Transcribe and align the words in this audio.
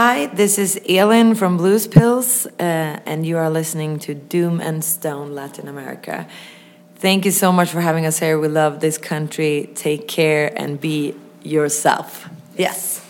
Hi, 0.00 0.26
this 0.26 0.58
is 0.58 0.80
Elin 0.88 1.34
from 1.34 1.56
Blues 1.56 1.88
Pills, 1.88 2.46
uh, 2.46 3.00
and 3.04 3.26
you 3.26 3.36
are 3.36 3.50
listening 3.50 3.98
to 3.98 4.14
Doom 4.14 4.60
and 4.60 4.84
Stone 4.84 5.34
Latin 5.34 5.66
America. 5.66 6.28
Thank 6.94 7.24
you 7.24 7.32
so 7.32 7.50
much 7.50 7.70
for 7.70 7.80
having 7.80 8.06
us 8.06 8.20
here. 8.20 8.38
We 8.38 8.46
love 8.46 8.78
this 8.78 8.96
country. 8.96 9.70
Take 9.74 10.06
care 10.06 10.52
and 10.56 10.80
be 10.80 11.16
yourself. 11.42 12.28
Yes. 12.56 13.04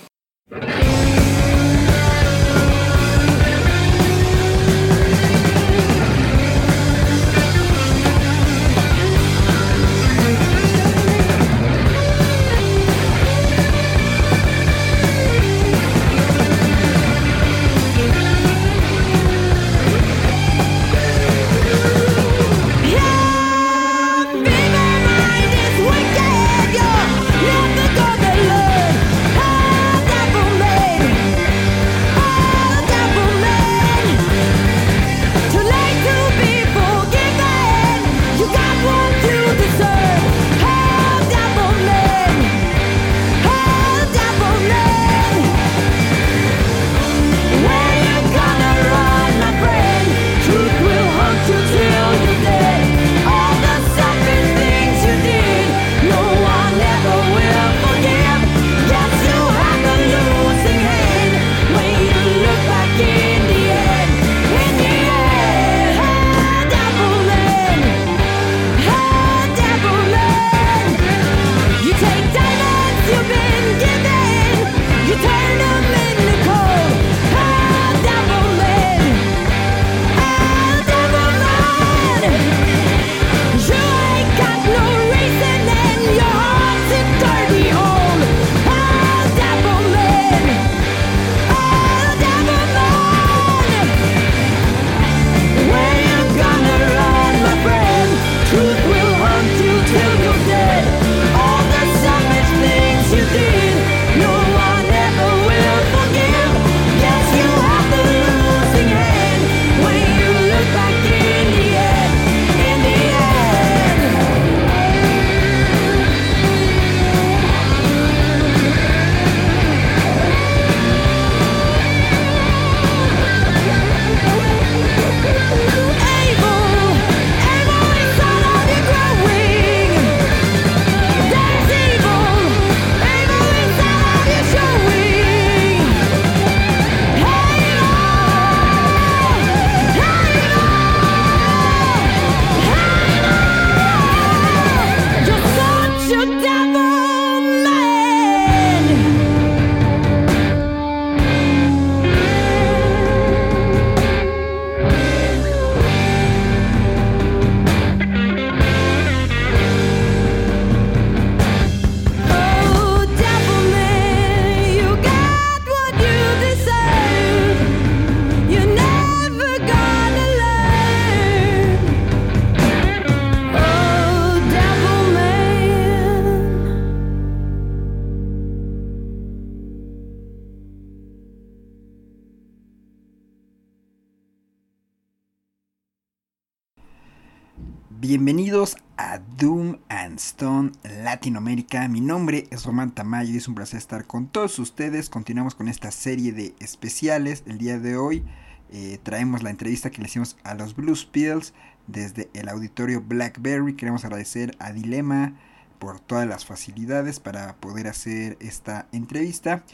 Bienvenidos 188.08 188.78
a 188.96 189.18
Doom 189.18 189.80
and 189.90 190.16
Stone 190.16 190.72
Latinoamérica. 191.04 191.86
Mi 191.88 192.00
nombre 192.00 192.46
es 192.50 192.64
Román 192.64 192.90
Tamayo 192.92 193.34
y 193.34 193.36
es 193.36 193.48
un 193.48 193.54
placer 193.54 193.76
estar 193.76 194.06
con 194.06 194.28
todos 194.28 194.58
ustedes. 194.58 195.10
Continuamos 195.10 195.54
con 195.54 195.68
esta 195.68 195.90
serie 195.90 196.32
de 196.32 196.54
especiales. 196.58 197.42
El 197.44 197.58
día 197.58 197.78
de 197.78 197.98
hoy 197.98 198.24
eh, 198.72 198.98
traemos 199.02 199.42
la 199.42 199.50
entrevista 199.50 199.90
que 199.90 200.00
le 200.00 200.06
hicimos 200.06 200.38
a 200.42 200.54
los 200.54 200.74
Blues 200.74 201.04
Pills 201.04 201.52
desde 201.86 202.30
el 202.32 202.48
auditorio 202.48 203.02
Blackberry. 203.02 203.76
Queremos 203.76 204.06
agradecer 204.06 204.56
a 204.58 204.72
Dilema 204.72 205.34
por 205.78 206.00
todas 206.00 206.26
las 206.26 206.46
facilidades 206.46 207.20
para 207.20 207.56
poder 207.56 207.88
hacer 207.88 208.38
esta 208.40 208.88
entrevista. 208.90 209.64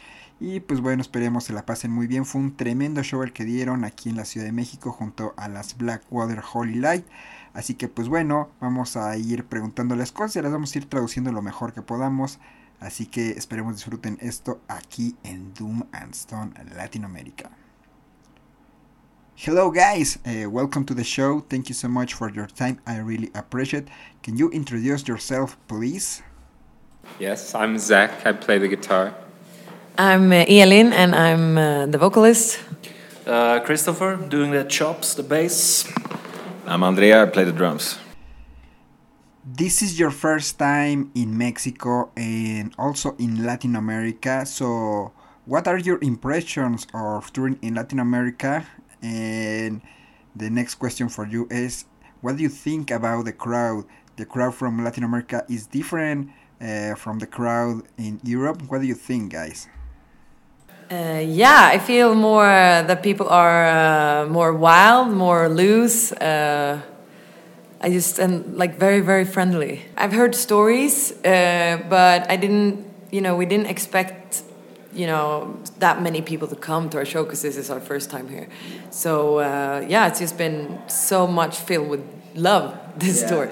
Y 0.41 0.59
pues 0.59 0.81
bueno, 0.81 1.01
esperemos 1.01 1.45
se 1.45 1.53
la 1.53 1.65
pasen 1.65 1.89
muy 1.89 2.05
bien. 2.05 2.25
Fue 2.25 2.41
un 2.41 2.57
tremendo 2.57 3.01
show 3.01 3.23
el 3.23 3.31
que 3.31 3.45
dieron 3.45 3.85
aquí 3.85 4.09
en 4.09 4.17
la 4.17 4.25
Ciudad 4.25 4.45
de 4.45 4.51
México 4.51 4.91
junto 4.91 5.33
a 5.37 5.47
las 5.47 5.77
Blackwater 5.77 6.43
Holy 6.53 6.75
Light. 6.75 7.05
Así 7.55 7.75
que 7.75 7.87
pues 7.87 8.09
bueno, 8.09 8.51
vamos 8.59 8.97
a 8.97 9.17
ir 9.17 9.45
preguntándoles 9.45 10.11
cosas 10.11 10.35
y 10.35 10.41
las 10.41 10.51
vamos 10.51 10.75
a 10.75 10.77
ir 10.77 10.89
traduciendo 10.89 11.31
lo 11.31 11.41
mejor 11.41 11.73
que 11.73 11.81
podamos. 11.81 12.37
Así 12.81 13.05
que 13.05 13.31
esperemos 13.31 13.75
disfruten 13.75 14.17
esto 14.21 14.59
aquí 14.67 15.15
en 15.23 15.53
Doom 15.53 15.83
and 15.93 16.13
Stone 16.13 16.53
Latinoamérica. 16.75 17.49
Hello 19.37 19.71
guys, 19.71 20.19
uh, 20.25 20.49
welcome 20.49 20.85
to 20.85 20.93
the 20.93 21.03
show. 21.03 21.41
Thank 21.49 21.69
you 21.69 21.73
so 21.75 21.87
much 21.87 22.13
for 22.13 22.29
your 22.29 22.47
time. 22.47 22.79
I 22.85 22.99
really 22.99 23.31
appreciate. 23.33 23.87
Can 24.21 24.37
you 24.37 24.49
introduce 24.51 25.07
yourself, 25.07 25.57
please? 25.67 26.21
Yes, 27.19 27.55
I'm 27.55 27.77
Zach. 27.77 28.25
I 28.25 28.33
play 28.33 28.59
the 28.59 28.67
guitar. 28.67 29.13
I'm 29.97 30.31
uh, 30.31 30.45
Elin, 30.47 30.91
and 30.91 31.15
I'm 31.15 31.57
uh, 31.57 31.85
the 31.85 31.97
vocalist. 31.97 32.59
Uh, 33.25 33.59
Christopher 33.61 34.17
doing 34.17 34.51
the 34.51 34.65
chops, 34.65 35.13
the 35.15 35.23
bass. 35.23 35.85
I'm 36.67 36.81
Andrea, 36.81 37.21
I 37.21 37.25
play 37.27 37.43
the 37.43 37.51
drums. 37.51 37.99
This 39.45 39.83
is 39.83 39.99
your 39.99 40.09
first 40.09 40.57
time 40.57 41.11
in 41.13 41.37
Mexico 41.37 42.09
and 42.17 42.73
also 42.79 43.15
in 43.19 43.45
Latin 43.45 43.75
America. 43.75 44.47
So, 44.47 45.11
what 45.45 45.67
are 45.67 45.77
your 45.77 45.99
impressions 46.01 46.87
of 46.91 47.31
touring 47.31 47.59
in 47.61 47.75
Latin 47.75 47.99
America? 47.99 48.65
And 49.03 49.83
the 50.35 50.49
next 50.49 50.75
question 50.75 51.07
for 51.07 51.27
you 51.27 51.47
is 51.51 51.85
what 52.21 52.37
do 52.37 52.41
you 52.41 52.49
think 52.49 52.89
about 52.89 53.25
the 53.25 53.33
crowd? 53.33 53.85
The 54.15 54.25
crowd 54.25 54.55
from 54.55 54.83
Latin 54.83 55.03
America 55.03 55.45
is 55.47 55.67
different 55.67 56.31
uh, 56.59 56.95
from 56.95 57.19
the 57.19 57.27
crowd 57.27 57.83
in 57.99 58.19
Europe. 58.23 58.63
What 58.69 58.81
do 58.81 58.87
you 58.87 58.95
think, 58.95 59.33
guys? 59.33 59.67
Uh, 60.91 61.21
yeah, 61.25 61.69
I 61.73 61.79
feel 61.79 62.13
more 62.13 62.45
uh, 62.45 62.83
that 62.83 63.01
people 63.01 63.27
are 63.29 63.65
uh, 63.67 64.27
more 64.27 64.53
wild, 64.53 65.09
more 65.09 65.49
loose. 65.49 66.11
Uh, 66.11 66.79
I 67.81 67.89
just 67.89 68.19
and 68.19 68.55
like 68.55 68.77
very 68.77 69.01
very 69.01 69.25
friendly. 69.25 69.85
I've 69.97 70.13
heard 70.13 70.35
stories, 70.35 71.11
uh, 71.25 71.81
but 71.89 72.29
I 72.29 72.35
didn't. 72.35 72.85
You 73.11 73.21
know, 73.21 73.35
we 73.35 73.45
didn't 73.45 73.67
expect 73.67 74.43
you 74.93 75.07
know 75.07 75.57
that 75.79 76.01
many 76.01 76.21
people 76.21 76.47
to 76.47 76.55
come 76.55 76.89
to 76.89 76.97
our 76.97 77.05
show 77.05 77.23
because 77.23 77.41
this 77.41 77.57
is 77.57 77.69
our 77.69 77.81
first 77.81 78.09
time 78.09 78.29
here. 78.29 78.47
So 78.91 79.39
uh, 79.39 79.85
yeah, 79.87 80.07
it's 80.07 80.19
just 80.19 80.37
been 80.37 80.81
so 80.87 81.27
much 81.27 81.57
filled 81.57 81.89
with 81.89 82.03
love 82.35 82.77
this 82.97 83.21
yeah. 83.21 83.29
tour. 83.29 83.51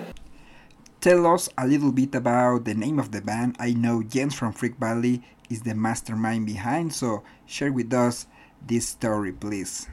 Tell 1.01 1.27
us 1.27 1.49
a 1.57 1.67
little 1.67 1.91
bit 1.91 2.15
about 2.15 2.63
the 2.63 2.73
name 2.73 2.97
of 2.97 3.11
the 3.11 3.21
band. 3.21 3.57
I 3.59 3.73
know 3.73 4.03
Jens 4.03 4.35
from 4.35 4.53
Freak 4.53 4.77
Valley 4.77 5.21
is 5.53 5.61
the 5.61 5.75
mastermind 5.75 6.45
behind, 6.45 6.91
so 6.91 7.23
share 7.45 7.71
with 7.71 7.93
us 7.93 8.27
this 8.65 8.89
story, 8.89 9.31
please. 9.31 9.87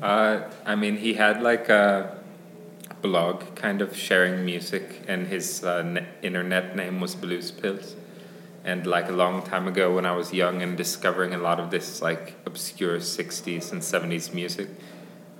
Uh, 0.00 0.48
I 0.64 0.74
mean, 0.76 0.96
he 0.96 1.14
had 1.14 1.42
like 1.42 1.68
a 1.68 2.16
blog 3.02 3.54
kind 3.56 3.82
of 3.82 3.96
sharing 3.96 4.44
music, 4.44 5.02
and 5.08 5.26
his 5.26 5.64
uh, 5.64 6.04
internet 6.22 6.76
name 6.76 7.00
was 7.00 7.14
Blues 7.14 7.50
Pills. 7.50 7.96
And 8.64 8.86
like 8.86 9.08
a 9.08 9.12
long 9.12 9.42
time 9.42 9.66
ago, 9.66 9.94
when 9.94 10.06
I 10.06 10.14
was 10.14 10.32
young 10.32 10.62
and 10.62 10.76
discovering 10.76 11.34
a 11.34 11.38
lot 11.38 11.58
of 11.58 11.70
this 11.70 12.02
like 12.02 12.36
obscure 12.46 12.98
60s 12.98 13.72
and 13.72 13.80
70s 13.80 14.34
music, 14.34 14.68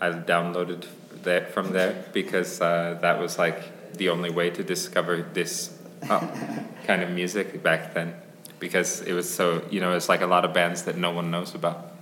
I 0.01 0.11
downloaded 0.11 0.87
that 1.23 1.53
from 1.53 1.73
there 1.73 2.05
because 2.13 2.61
uh, 2.61 2.99
that 3.03 3.21
was 3.21 3.39
like 3.39 3.93
the 3.93 4.09
only 4.09 4.31
way 4.31 4.49
to 4.51 4.65
discover 4.65 5.23
this 5.35 5.80
uh, 6.08 6.26
kind 6.85 7.02
of 7.02 7.11
music 7.11 7.62
back 7.62 7.94
then 7.94 8.14
because 8.58 9.00
it 9.02 9.12
was 9.12 9.29
so 9.29 9.64
you 9.70 9.81
know 9.81 9.93
it's 9.94 10.08
like 10.08 10.20
a 10.20 10.26
lot 10.26 10.44
of 10.44 10.52
bands 10.52 10.82
that 10.85 10.97
no 10.97 11.11
one 11.11 11.31
knows 11.31 11.55
about. 11.55 11.93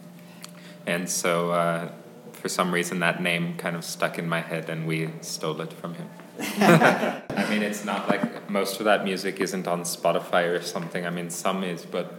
And 0.87 1.09
so 1.09 1.51
uh, 1.51 1.91
for 2.33 2.49
some 2.49 2.73
reason 2.73 3.01
that 3.01 3.23
name 3.23 3.57
kind 3.57 3.77
of 3.77 3.85
stuck 3.85 4.19
in 4.19 4.29
my 4.29 4.41
head 4.41 4.71
and 4.71 4.87
we 4.87 5.11
stole 5.21 5.61
it 5.61 5.73
from 5.73 5.95
him. 5.95 6.09
I 6.41 7.47
mean 7.51 7.63
it's 7.63 7.85
not 7.85 8.09
like 8.09 8.49
most 8.49 8.79
of 8.81 8.85
that 8.85 9.05
music 9.05 9.41
isn't 9.41 9.67
on 9.67 9.83
spotify 9.83 10.49
or 10.49 10.63
something. 10.63 11.07
I 11.07 11.11
mean 11.11 11.31
some 11.31 11.65
is 11.65 11.85
but 11.85 12.15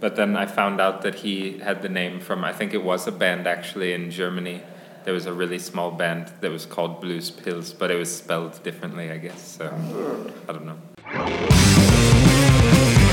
but 0.00 0.16
then 0.16 0.36
i 0.36 0.44
found 0.44 0.80
out 0.80 1.02
that 1.02 1.14
he 1.14 1.58
had 1.58 1.80
the 1.80 1.88
name 1.88 2.20
from 2.20 2.44
i 2.44 2.52
think 2.52 2.74
it 2.74 2.82
was 2.82 3.06
a 3.06 3.12
band 3.12 3.46
actually 3.46 3.92
in 3.92 4.10
germany. 4.10 4.60
There 5.04 5.14
was 5.14 5.26
a 5.26 5.32
really 5.34 5.58
small 5.58 5.90
band 5.90 6.32
that 6.40 6.50
was 6.50 6.64
called 6.64 7.00
blues 7.00 7.30
pills 7.30 7.72
but 7.72 7.90
it 7.90 7.96
was 7.96 8.14
spelled 8.14 8.62
differently 8.62 9.10
i 9.10 9.18
guess 9.18 9.56
so 9.58 9.66
i 10.48 10.52
don't 10.52 10.64
know 10.64 10.78
Música 11.14 13.03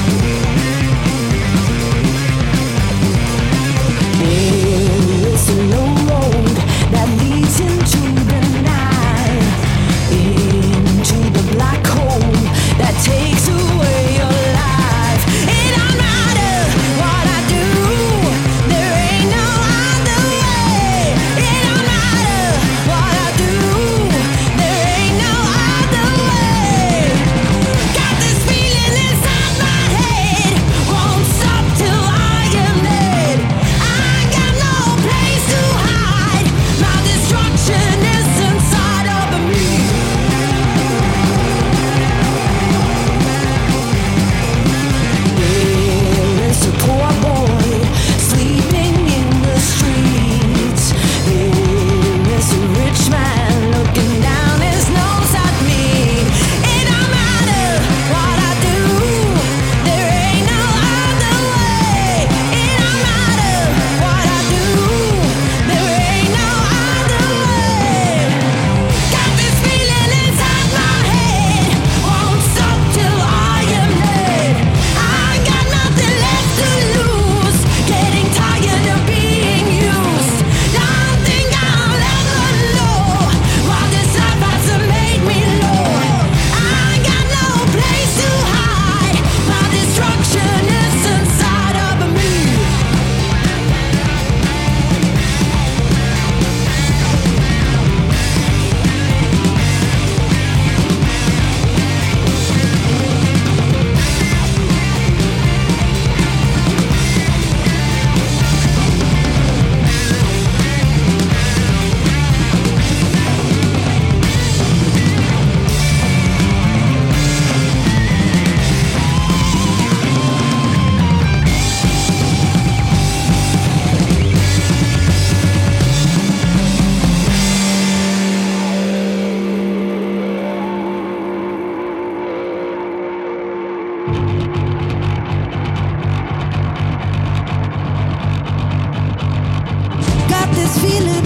feeling 140.80 141.21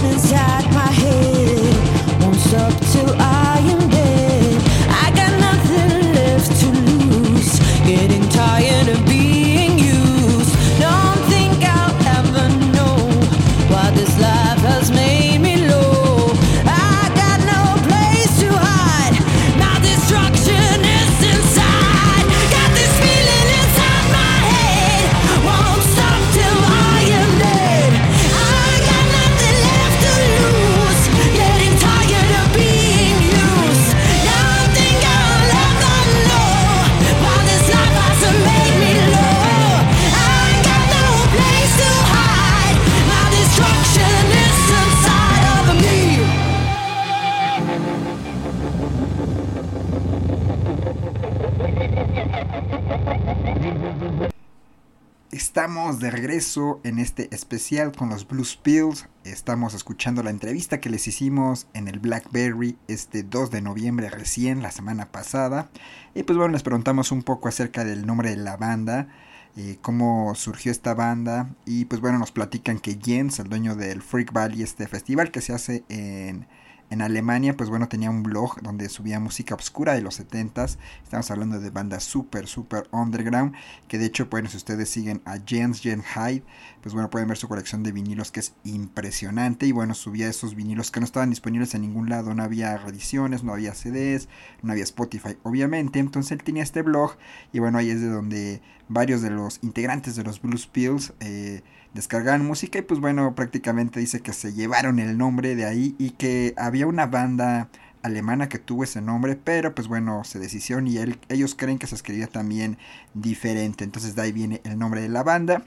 especial 57.36 57.92
con 57.92 58.10
los 58.10 58.27
Blues 58.27 58.56
Pills. 58.56 59.08
Estamos 59.25 59.74
escuchando 59.74 60.24
la 60.24 60.30
entrevista 60.30 60.80
que 60.80 60.89
les 60.89 61.08
hicimos 61.08 61.68
en 61.74 61.88
el 61.88 62.00
Blackberry 62.00 62.77
este 62.88 63.24
2 63.24 63.51
de 63.51 63.62
noviembre 63.62 64.10
recién, 64.10 64.63
la 64.63 64.72
semana 64.72 65.12
pasada. 65.12 65.70
Y 66.15 66.24
pues 66.24 66.38
bueno, 66.38 66.54
les 66.54 66.63
preguntamos 66.63 67.12
un 67.12 67.24
poco 67.24 67.50
acerca 67.50 67.84
del 67.84 68.08
nombre 68.08 68.30
de 68.30 68.38
la 68.38 68.56
banda, 68.56 69.10
eh, 69.58 69.77
cómo 69.82 70.34
surgió 70.36 70.72
esta 70.72 70.94
banda. 70.94 71.54
Y 71.65 71.86
pues 71.86 72.01
bueno, 72.01 72.18
nos 72.18 72.32
platican 72.32 72.80
que 72.80 72.98
Jens, 73.00 73.39
el 73.39 73.50
dueño 73.50 73.75
del 73.75 74.01
Freak 74.01 74.32
Valley, 74.32 74.63
este 74.63 74.88
festival 74.88 75.30
que 75.30 75.42
se 75.42 75.54
hace 75.54 75.84
en 75.89 76.48
en 76.89 77.01
Alemania, 77.01 77.58
pues 77.58 77.70
bueno, 77.70 77.88
tenía 77.88 78.10
un 78.10 78.22
blog 78.22 78.62
donde 78.62 78.89
subía 78.89 79.20
música 79.20 79.56
obscura 79.56 79.94
de 79.94 80.01
los 80.01 80.20
70s. 80.20 80.77
Estamos 81.04 81.32
hablando 81.32 81.60
de 81.60 81.70
bandas 81.72 82.04
super, 82.04 82.48
super 82.48 82.88
underground. 82.92 83.56
Que 83.88 83.98
de 83.98 84.06
hecho, 84.06 84.27
bueno, 84.27 84.50
si 84.50 84.58
ustedes 84.58 84.89
siguen 84.89 85.22
a 85.25 85.38
Jens 85.46 85.82
Jen 85.82 86.04
Hyde, 86.04 86.44
pues 86.82 86.94
bueno, 86.94 87.10
pueden 87.10 87.27
ver 87.27 87.38
su 87.38 87.48
colección 87.48 87.82
de 87.82 87.92
vinilos 87.92 88.32
que 88.32 88.39
es 88.39 88.54
impresionante. 88.63 89.65
Y 89.65 89.72
bueno, 89.72 89.96
subía 89.96 90.27
esos 90.27 90.54
vinilos 90.56 90.92
que 90.92 91.00
no 91.00 91.06
estaban 91.06 91.32
disponibles 91.32 91.74
en 91.74 91.82
ningún 91.82 92.10
lado. 92.10 92.36
No 92.36 92.44
había 92.44 92.77
reediciones, 92.77 93.44
no 93.44 93.54
había 93.54 93.74
CDs, 93.74 94.30
no 94.62 94.72
había 94.72 94.84
Spotify, 94.84 95.38
obviamente. 95.44 96.00
Entonces 96.00 96.34
él 96.34 96.44
tenía 96.44 96.63
este 96.63 96.84
blog. 96.84 97.18
Y 97.51 97.60
bueno, 97.60 97.80
ahí 97.80 97.89
es 97.89 98.01
de 98.01 98.10
donde 98.10 98.62
varios 98.88 99.22
de 99.22 99.32
los 99.32 99.60
integrantes 99.63 100.15
de 100.15 100.24
los 100.24 100.42
Blues 100.42 100.68
Pills. 100.68 101.13
Eh, 101.20 101.63
descargaban 101.96 102.46
música 102.46 102.78
y 102.78 102.82
pues 102.82 103.00
bueno, 103.00 103.36
prácticamente 103.36 104.02
dice 104.02 104.20
que 104.20 104.34
se 104.34 104.54
llevaron 104.54 105.00
el 105.00 105.18
nombre 105.18 105.56
de 105.56 105.64
ahí 105.64 105.96
y 105.98 106.10
que 106.12 106.54
había 106.58 106.88
una 106.88 107.06
banda 107.06 107.70
alemana 108.04 108.50
que 108.50 108.60
tuvo 108.60 108.84
ese 108.84 109.02
nombre, 109.02 109.38
pero 109.42 109.74
pues 109.74 109.88
bueno, 109.88 110.25
se 110.25 110.38
decisión 110.38 110.88
y 110.88 110.98
ellos 111.30 111.56
creen 111.56 111.80
que 111.80 111.88
se 111.88 111.96
escribía 111.96 112.28
también 112.28 112.78
diferente, 113.14 113.86
entonces 113.86 114.14
de 114.14 114.24
ahí 114.24 114.34
viene 114.34 114.60
el 114.66 114.78
nombre 114.78 115.02
de 115.02 115.08
la 115.08 115.24
banda. 115.24 115.64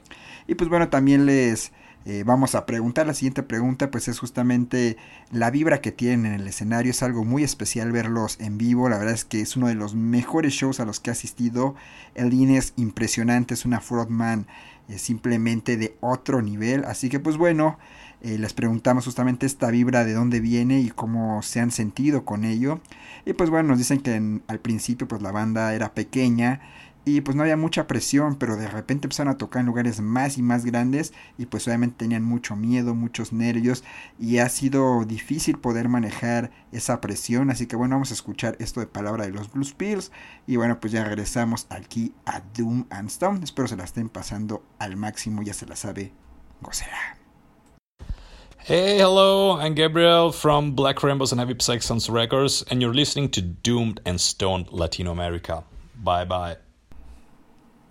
Y 0.46 0.54
pues 0.54 0.68
bueno, 0.68 0.90
también 0.90 1.24
les 1.24 1.72
eh, 2.10 2.24
vamos 2.24 2.54
a 2.54 2.64
preguntar, 2.64 3.06
la 3.06 3.12
siguiente 3.12 3.42
pregunta 3.42 3.90
pues 3.90 4.08
es 4.08 4.18
justamente 4.18 4.96
la 5.30 5.50
vibra 5.50 5.82
que 5.82 5.92
tienen 5.92 6.24
en 6.24 6.40
el 6.40 6.48
escenario, 6.48 6.90
es 6.90 7.02
algo 7.02 7.22
muy 7.22 7.44
especial 7.44 7.92
verlos 7.92 8.38
en 8.40 8.56
vivo, 8.56 8.88
la 8.88 8.96
verdad 8.96 9.12
es 9.12 9.26
que 9.26 9.42
es 9.42 9.56
uno 9.56 9.68
de 9.68 9.74
los 9.74 9.94
mejores 9.94 10.54
shows 10.54 10.80
a 10.80 10.86
los 10.86 11.00
que 11.00 11.10
he 11.10 11.12
asistido, 11.12 11.74
el 12.14 12.32
es 12.50 12.72
impresionante, 12.76 13.52
es 13.52 13.66
una 13.66 13.80
frontman 13.80 14.46
simplemente 14.96 15.76
de 15.76 15.96
otro 16.00 16.40
nivel. 16.40 16.84
Así 16.84 17.08
que 17.08 17.20
pues 17.20 17.36
bueno, 17.36 17.78
eh, 18.22 18.38
les 18.38 18.54
preguntamos 18.54 19.04
justamente 19.04 19.46
esta 19.46 19.70
vibra 19.70 20.04
de 20.04 20.14
dónde 20.14 20.40
viene 20.40 20.80
y 20.80 20.90
cómo 20.90 21.42
se 21.42 21.60
han 21.60 21.70
sentido 21.70 22.24
con 22.24 22.44
ello. 22.44 22.80
Y 23.26 23.34
pues 23.34 23.50
bueno, 23.50 23.70
nos 23.70 23.78
dicen 23.78 24.00
que 24.00 24.40
al 24.46 24.60
principio 24.60 25.06
pues 25.06 25.20
la 25.22 25.32
banda 25.32 25.74
era 25.74 25.92
pequeña 25.92 26.60
y 27.08 27.20
pues 27.22 27.36
no 27.36 27.42
había 27.42 27.56
mucha 27.56 27.86
presión, 27.86 28.36
pero 28.36 28.56
de 28.56 28.68
repente 28.68 29.06
empezaron 29.06 29.32
a 29.32 29.38
tocar 29.38 29.60
en 29.60 29.66
lugares 29.66 30.00
más 30.00 30.36
y 30.36 30.42
más 30.42 30.64
grandes 30.64 31.14
y 31.38 31.46
pues 31.46 31.66
obviamente 31.66 31.96
tenían 31.98 32.22
mucho 32.22 32.54
miedo, 32.54 32.94
muchos 32.94 33.32
nervios 33.32 33.82
y 34.18 34.38
ha 34.38 34.48
sido 34.48 35.04
difícil 35.04 35.58
poder 35.58 35.88
manejar 35.88 36.50
esa 36.70 37.00
presión, 37.00 37.50
así 37.50 37.66
que 37.66 37.76
bueno, 37.76 37.94
vamos 37.94 38.10
a 38.10 38.14
escuchar 38.14 38.56
esto 38.60 38.80
de 38.80 38.86
palabra 38.86 39.24
de 39.24 39.32
los 39.32 39.50
Blues 39.50 39.72
Pills 39.72 40.12
y 40.46 40.56
bueno, 40.56 40.80
pues 40.80 40.92
ya 40.92 41.02
regresamos 41.04 41.66
aquí 41.70 42.12
a 42.26 42.42
Doom 42.54 42.84
and 42.90 43.08
Stone, 43.08 43.40
espero 43.42 43.68
se 43.68 43.76
la 43.76 43.84
estén 43.84 44.08
pasando 44.08 44.62
al 44.78 44.96
máximo, 44.96 45.42
ya 45.42 45.54
se 45.54 45.66
la 45.66 45.76
sabe, 45.76 46.12
gocera. 46.60 47.16
Hey, 48.58 48.98
hello, 48.98 49.52
I'm 49.52 49.74
Gabriel 49.74 50.30
from 50.30 50.72
Black 50.72 51.02
Rainbows 51.02 51.32
and 51.32 51.40
Heavy 51.40 51.54
Saxons 51.58 52.10
Records, 52.10 52.62
and 52.70 52.82
you're 52.82 52.92
listening 52.92 53.30
to 53.30 53.40
Doomed 53.40 54.00
and 54.04 54.20
Stoned 54.20 54.70
Latino 54.72 55.10
America. 55.10 55.64
Bye 55.96 56.26
bye. 56.26 56.67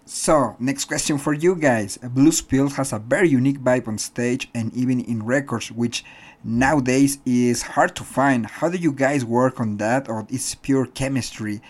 So, 0.07 0.55
next 0.57 0.85
question 0.85 1.17
for 1.17 1.33
you 1.33 1.53
guys. 1.53 1.97
Blues 1.97 2.39
Pills 2.39 2.77
has 2.77 2.93
a 2.93 2.99
very 2.99 3.27
unique 3.27 3.59
vibe 3.59 3.89
on 3.89 3.97
stage 3.97 4.49
and 4.55 4.73
even 4.73 5.01
in 5.01 5.25
records, 5.25 5.69
which 5.69 6.05
nowadays 6.45 7.19
is 7.25 7.61
hard 7.61 7.93
to 7.97 8.05
find. 8.05 8.45
How 8.45 8.69
do 8.69 8.77
you 8.77 8.93
guys 8.93 9.25
work 9.25 9.59
on 9.59 9.75
that, 9.77 10.07
or 10.07 10.25
it's 10.29 10.55
pure 10.55 10.85
chemistry? 10.85 11.61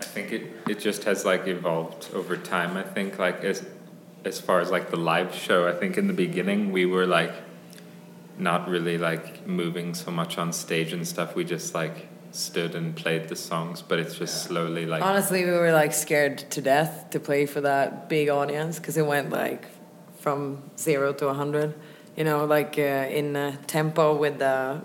I 0.00 0.04
think 0.04 0.32
it, 0.32 0.52
it 0.68 0.78
just 0.80 1.04
has 1.04 1.24
like 1.24 1.46
evolved 1.46 2.10
over 2.12 2.36
time. 2.36 2.76
I 2.76 2.82
think 2.82 3.18
like 3.18 3.42
as 3.42 3.64
as 4.26 4.38
far 4.38 4.60
as 4.60 4.70
like 4.70 4.90
the 4.90 4.98
live 4.98 5.34
show, 5.34 5.66
I 5.66 5.72
think 5.72 5.96
in 5.96 6.08
the 6.08 6.12
beginning 6.12 6.72
we 6.72 6.84
were 6.84 7.06
like 7.06 7.32
not 8.36 8.68
really 8.68 8.98
like 8.98 9.46
moving 9.46 9.94
so 9.94 10.10
much 10.10 10.36
on 10.36 10.52
stage 10.52 10.92
and 10.92 11.08
stuff. 11.08 11.34
We 11.34 11.44
just 11.44 11.74
like 11.74 12.08
stood 12.34 12.74
and 12.74 12.96
played 12.96 13.28
the 13.28 13.36
songs, 13.36 13.80
but 13.82 13.98
it's 13.98 14.16
just 14.16 14.44
slowly 14.44 14.86
like. 14.86 15.02
Honestly, 15.02 15.44
we 15.44 15.52
were 15.52 15.72
like 15.72 15.92
scared 15.92 16.38
to 16.50 16.60
death 16.60 17.10
to 17.10 17.20
play 17.20 17.46
for 17.46 17.60
that 17.60 18.08
big 18.08 18.28
audience 18.28 18.78
because 18.78 18.96
it 18.96 19.06
went 19.06 19.30
like 19.30 19.66
from 20.18 20.62
zero 20.76 21.12
to 21.12 21.28
a 21.28 21.34
hundred. 21.34 21.74
You 22.16 22.24
know, 22.24 22.44
like 22.44 22.78
uh, 22.78 22.82
in 23.10 23.36
uh, 23.36 23.56
tempo 23.66 24.16
with 24.16 24.38
the 24.38 24.80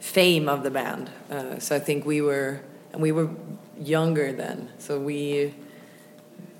fame 0.00 0.48
of 0.48 0.62
the 0.62 0.70
band. 0.70 1.10
Uh, 1.30 1.58
so 1.58 1.76
I 1.76 1.78
think 1.78 2.04
we 2.04 2.20
were, 2.20 2.60
and 2.92 3.02
we 3.02 3.12
were 3.12 3.30
younger 3.80 4.32
then, 4.32 4.70
so 4.78 4.98
we. 5.00 5.54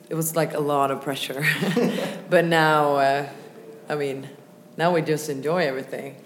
It 0.09 0.15
was 0.15 0.35
like 0.35 0.55
a 0.55 0.61
lot 0.61 0.91
of 0.91 1.03
pressure, 1.03 1.45
but 2.31 2.47
now, 2.47 2.97
uh, 2.97 3.29
I 3.91 3.95
mean, 3.95 4.27
now 4.79 4.95
we 4.95 5.03
just 5.03 5.29
enjoy 5.29 5.67
everything 5.67 6.17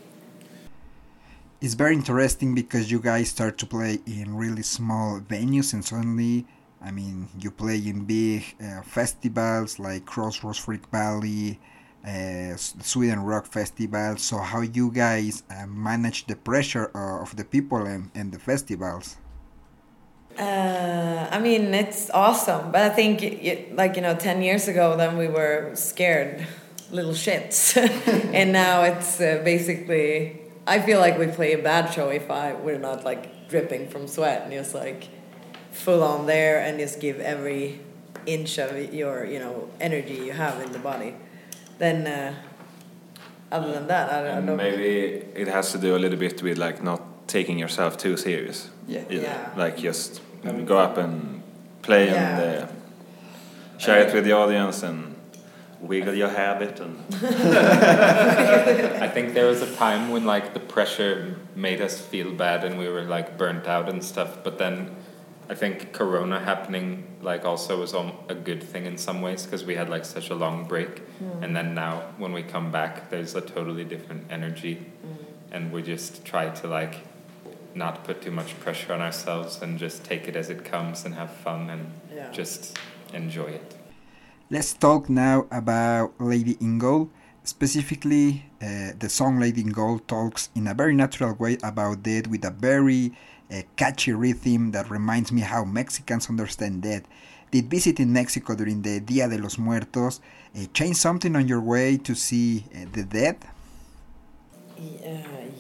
it's 1.63 1.75
very 1.75 1.95
interesting 1.95 2.57
because 2.57 2.91
you 2.91 2.99
guys 2.99 3.29
start 3.29 3.57
to 3.57 3.67
play 3.67 4.01
in 4.05 4.37
really 4.37 4.63
small 4.63 5.21
venues 5.21 5.73
and 5.73 5.85
suddenly 5.85 6.45
I 6.83 6.91
mean 6.91 7.29
you 7.39 7.53
play 7.53 7.77
in 7.77 8.05
big 8.05 8.43
uh, 8.61 8.83
festivals 8.83 9.79
like 9.79 10.05
Crossroads 10.05 10.59
Freak 10.59 10.85
Valley 10.89 11.61
uh, 12.05 12.57
Sweden 12.57 13.21
Rock 13.21 13.47
Festival. 13.47 14.17
So 14.17 14.39
how 14.39 14.63
you 14.63 14.91
guys 14.91 15.45
uh, 15.49 15.67
manage 15.69 16.27
the 16.27 16.35
pressure 16.35 16.87
of 16.87 17.37
the 17.37 17.45
people 17.45 17.87
and, 17.87 18.11
and 18.13 18.33
the 18.33 18.41
festivals? 18.41 19.17
Uh, 20.37 21.29
I 21.31 21.39
mean 21.39 21.73
it's 21.73 22.11
awesome 22.11 22.73
but 22.73 22.83
I 22.83 22.89
think 22.89 23.23
like 23.77 23.95
you 23.95 24.03
know 24.03 24.17
10 24.17 24.43
years 24.43 24.67
ago 24.67 24.97
then 24.97 25.17
we 25.17 25.29
were 25.29 25.71
scared 25.77 26.45
little 26.91 27.13
shits. 27.13 27.77
And 28.35 28.53
now 28.53 28.83
it's 28.83 29.21
uh, 29.21 29.43
basically 29.45 30.42
I 30.67 30.81
feel 30.81 31.01
like 31.01 31.19
we 31.19 31.27
play 31.27 31.53
a 31.55 31.59
bad 31.59 31.93
show 31.93 32.09
if 32.09 32.31
I 32.31 32.55
we're 32.55 32.79
not 32.79 33.05
like 33.05 33.49
dripping 33.49 33.89
from 33.89 34.07
sweat 34.07 34.43
and 34.43 34.53
just 34.53 34.75
like 34.75 35.09
full 35.71 36.03
on 36.03 36.27
there 36.27 36.61
and 36.61 36.79
just 36.79 37.01
give 37.01 37.19
every 37.21 37.81
inch 38.27 38.59
of 38.59 38.95
your 38.95 39.25
you 39.25 39.39
know 39.39 39.69
energy 39.81 40.15
you 40.15 40.33
have 40.33 40.61
in 40.61 40.73
the 40.73 40.79
body. 40.79 41.15
Then 41.79 42.07
uh, 42.07 42.35
other 43.51 43.73
than 43.73 43.87
that, 43.89 44.13
I, 44.13 44.21
I 44.21 44.35
don't. 44.35 44.47
Know. 44.47 44.57
Maybe 44.57 45.25
it 45.35 45.49
has 45.49 45.73
to 45.73 45.79
do 45.79 45.97
a 45.97 45.99
little 45.99 46.19
bit 46.19 46.43
with 46.43 46.59
like 46.59 46.83
not 46.83 47.29
taking 47.29 47.59
yourself 47.59 47.97
too 47.97 48.17
serious. 48.17 48.71
Yeah. 48.87 49.05
Either. 49.11 49.23
Yeah. 49.23 49.51
Like 49.57 49.79
just 49.79 50.21
go 50.67 50.79
up 50.79 50.97
and 50.97 51.43
play 51.83 52.07
yeah. 52.07 52.39
and 52.39 52.65
uh, 52.65 53.79
share 53.79 54.07
it 54.07 54.15
with 54.15 54.25
the 54.25 54.33
audience 54.33 54.83
and 54.83 55.12
wiggle 55.83 56.15
your 56.15 56.29
habit 56.29 56.79
and 56.79 56.97
I 59.03 59.09
think 59.09 59.35
there 59.35 59.47
was 59.47 59.63
a 59.63 59.75
time 59.75 60.11
when 60.11 60.25
like 60.25 60.55
the 60.55 60.61
pressure 60.61 61.37
made 61.57 61.81
us 61.81 62.01
feel 62.01 62.33
bad 62.33 62.63
and 62.65 62.79
we 62.79 62.89
were 62.89 63.03
like 63.03 63.37
burnt 63.37 63.67
out 63.67 63.89
and 63.89 64.03
stuff 64.03 64.45
but 64.45 64.59
then 64.59 64.95
I 65.51 65.55
think 65.57 65.93
corona 65.93 66.39
happening 66.39 67.17
like 67.21 67.45
also 67.45 67.81
was 67.81 67.95
a 67.95 68.35
good 68.35 68.63
thing 68.63 68.87
in 68.87 68.97
some 68.97 69.23
ways 69.23 69.45
because 69.45 69.65
we 69.65 69.75
had 69.75 69.91
like 69.91 70.05
such 70.05 70.31
a 70.31 70.37
long 70.37 70.67
break 70.67 71.03
mm. 71.19 71.43
and 71.43 71.55
then 71.55 71.75
now 71.75 72.13
when 72.17 72.33
we 72.33 72.45
come 72.45 72.71
back 72.71 73.11
there's 73.11 73.35
a 73.35 73.41
totally 73.41 73.85
different 73.85 74.31
energy 74.31 74.87
mm. 75.05 75.17
and 75.51 75.73
we 75.73 75.83
just 75.83 76.25
try 76.25 76.49
to 76.51 76.69
like 76.69 77.01
not 77.75 78.05
put 78.05 78.23
too 78.23 78.31
much 78.31 78.59
pressure 78.61 78.93
on 78.93 79.01
ourselves 79.01 79.61
and 79.63 79.81
just 79.81 80.05
take 80.05 80.29
it 80.29 80.37
as 80.37 80.49
it 80.49 80.65
comes 80.65 81.05
and 81.05 81.17
have 81.17 81.33
fun 81.33 81.71
and 81.71 81.91
yeah. 82.15 82.31
just 82.31 82.79
enjoy 83.13 83.47
it 83.47 83.75
Let's 84.53 84.75
talk 84.75 85.09
now 85.09 85.47
about 85.51 86.13
Lady 86.21 86.59
in. 86.61 87.09
Specifically, 87.43 88.45
uh, 88.61 88.93
the 88.99 89.09
song 89.09 89.41
Lady 89.41 89.63
in 89.63 89.73
talks 90.07 90.51
in 90.55 90.67
a 90.67 90.75
very 90.75 90.95
natural 90.95 91.33
way 91.33 91.57
about 91.63 92.03
death 92.03 92.27
with 92.27 92.45
a 92.45 92.51
very 92.51 93.13
uh, 93.51 93.63
catchy 93.77 94.13
rhythm 94.13 94.73
that 94.73 94.91
reminds 94.91 95.33
me 95.33 95.41
how 95.41 95.65
Mexicans 95.65 96.29
understand 96.29 96.83
death. 96.83 97.05
Did 97.51 97.71
visiting 97.71 98.13
Mexico 98.13 98.55
during 98.55 98.83
the 98.83 99.01
Dia 99.01 99.27
de 99.27 99.39
los 99.39 99.57
Muertos 99.57 100.21
uh, 100.55 100.67
change 100.75 100.97
something 100.97 101.35
on 101.35 101.49
your 101.49 101.63
way 101.63 101.97
to 101.97 102.15
see 102.15 102.67
uh, 102.75 102.85
the 102.93 103.05
dead? 103.05 103.39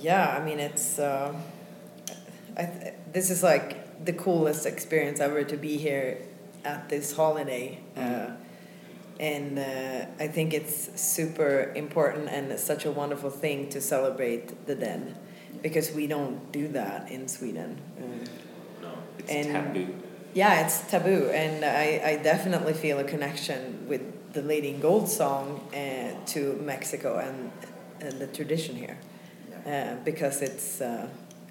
Yeah, 0.02 0.36
I 0.38 0.44
mean, 0.44 0.60
it's. 0.60 0.98
Uh, 0.98 1.32
th- 2.58 2.92
this 3.10 3.30
is 3.30 3.42
like 3.42 4.04
the 4.04 4.12
coolest 4.12 4.66
experience 4.66 5.18
ever 5.18 5.44
to 5.44 5.56
be 5.56 5.78
here 5.78 6.18
at 6.62 6.90
this 6.90 7.16
holiday. 7.16 7.78
Uh, 7.96 8.32
and 9.22 9.56
uh, 9.56 10.06
I 10.18 10.26
think 10.26 10.52
it's 10.52 10.90
super 11.00 11.72
important 11.76 12.28
and 12.28 12.50
it's 12.50 12.64
such 12.64 12.84
a 12.84 12.90
wonderful 12.90 13.30
thing 13.30 13.68
to 13.70 13.80
celebrate 13.80 14.66
the 14.66 14.74
dead 14.74 15.16
because 15.62 15.92
we 15.92 16.08
don't 16.08 16.50
do 16.50 16.66
that 16.68 17.08
in 17.08 17.28
Sweden. 17.28 17.80
Mm. 18.00 18.28
No, 18.82 18.92
it's 19.18 19.30
and, 19.30 19.52
taboo. 19.52 19.94
Yeah, 20.34 20.64
it's 20.64 20.80
taboo, 20.90 21.30
and 21.30 21.64
I, 21.64 22.02
I 22.04 22.16
definitely 22.16 22.72
feel 22.72 22.98
a 22.98 23.04
connection 23.04 23.86
with 23.86 24.32
the 24.32 24.42
Lady 24.42 24.70
in 24.70 24.80
Gold 24.80 25.08
song 25.08 25.60
uh, 25.72 26.14
to 26.32 26.54
Mexico 26.54 27.18
and, 27.18 27.52
and 28.00 28.18
the 28.18 28.26
tradition 28.26 28.74
here 28.74 28.98
uh, 29.66 30.02
because 30.04 30.42
it's. 30.42 30.80
Uh, 30.80 31.08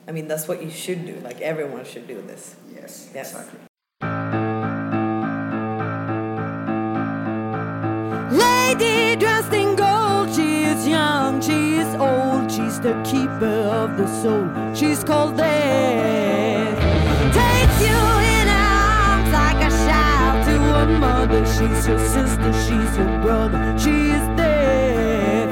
I 0.07 0.11
mean, 0.11 0.27
that's 0.27 0.47
what 0.47 0.61
you 0.61 0.71
should 0.71 1.05
do. 1.05 1.21
Like 1.23 1.39
everyone 1.39 1.85
should 1.85 2.07
do 2.07 2.21
this. 2.21 2.55
Yes, 2.73 3.09
yes. 3.13 3.31
exactly. 3.31 3.70
lady 8.81 9.15
dressed 9.15 9.53
in 9.53 9.75
gold. 9.75 10.33
She 10.33 10.63
is 10.63 10.87
young, 10.87 11.41
she 11.41 11.77
is 11.77 11.95
old, 11.95 12.51
she's 12.51 12.79
the 12.79 12.93
keeper 13.03 13.57
of 13.81 13.97
the 13.97 14.07
soul. 14.21 14.47
She's 14.73 15.03
called 15.03 15.37
Death. 15.37 16.77
Takes 17.33 17.77
you 17.87 18.01
in 18.37 18.47
her 18.55 18.69
arms 19.07 19.31
like 19.39 19.61
a 19.69 19.71
child 19.85 20.45
to 20.47 20.55
a 20.81 20.85
mother. 20.99 21.45
She's 21.45 21.87
your 21.87 21.99
sister, 21.99 22.51
she's 22.65 22.97
your 22.97 23.13
brother. 23.21 23.59
She 23.77 23.95
is 24.17 24.25
Death. 24.37 25.51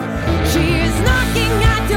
She 0.51 0.65
is 0.85 0.95
knocking 1.07 1.55
at 1.73 1.88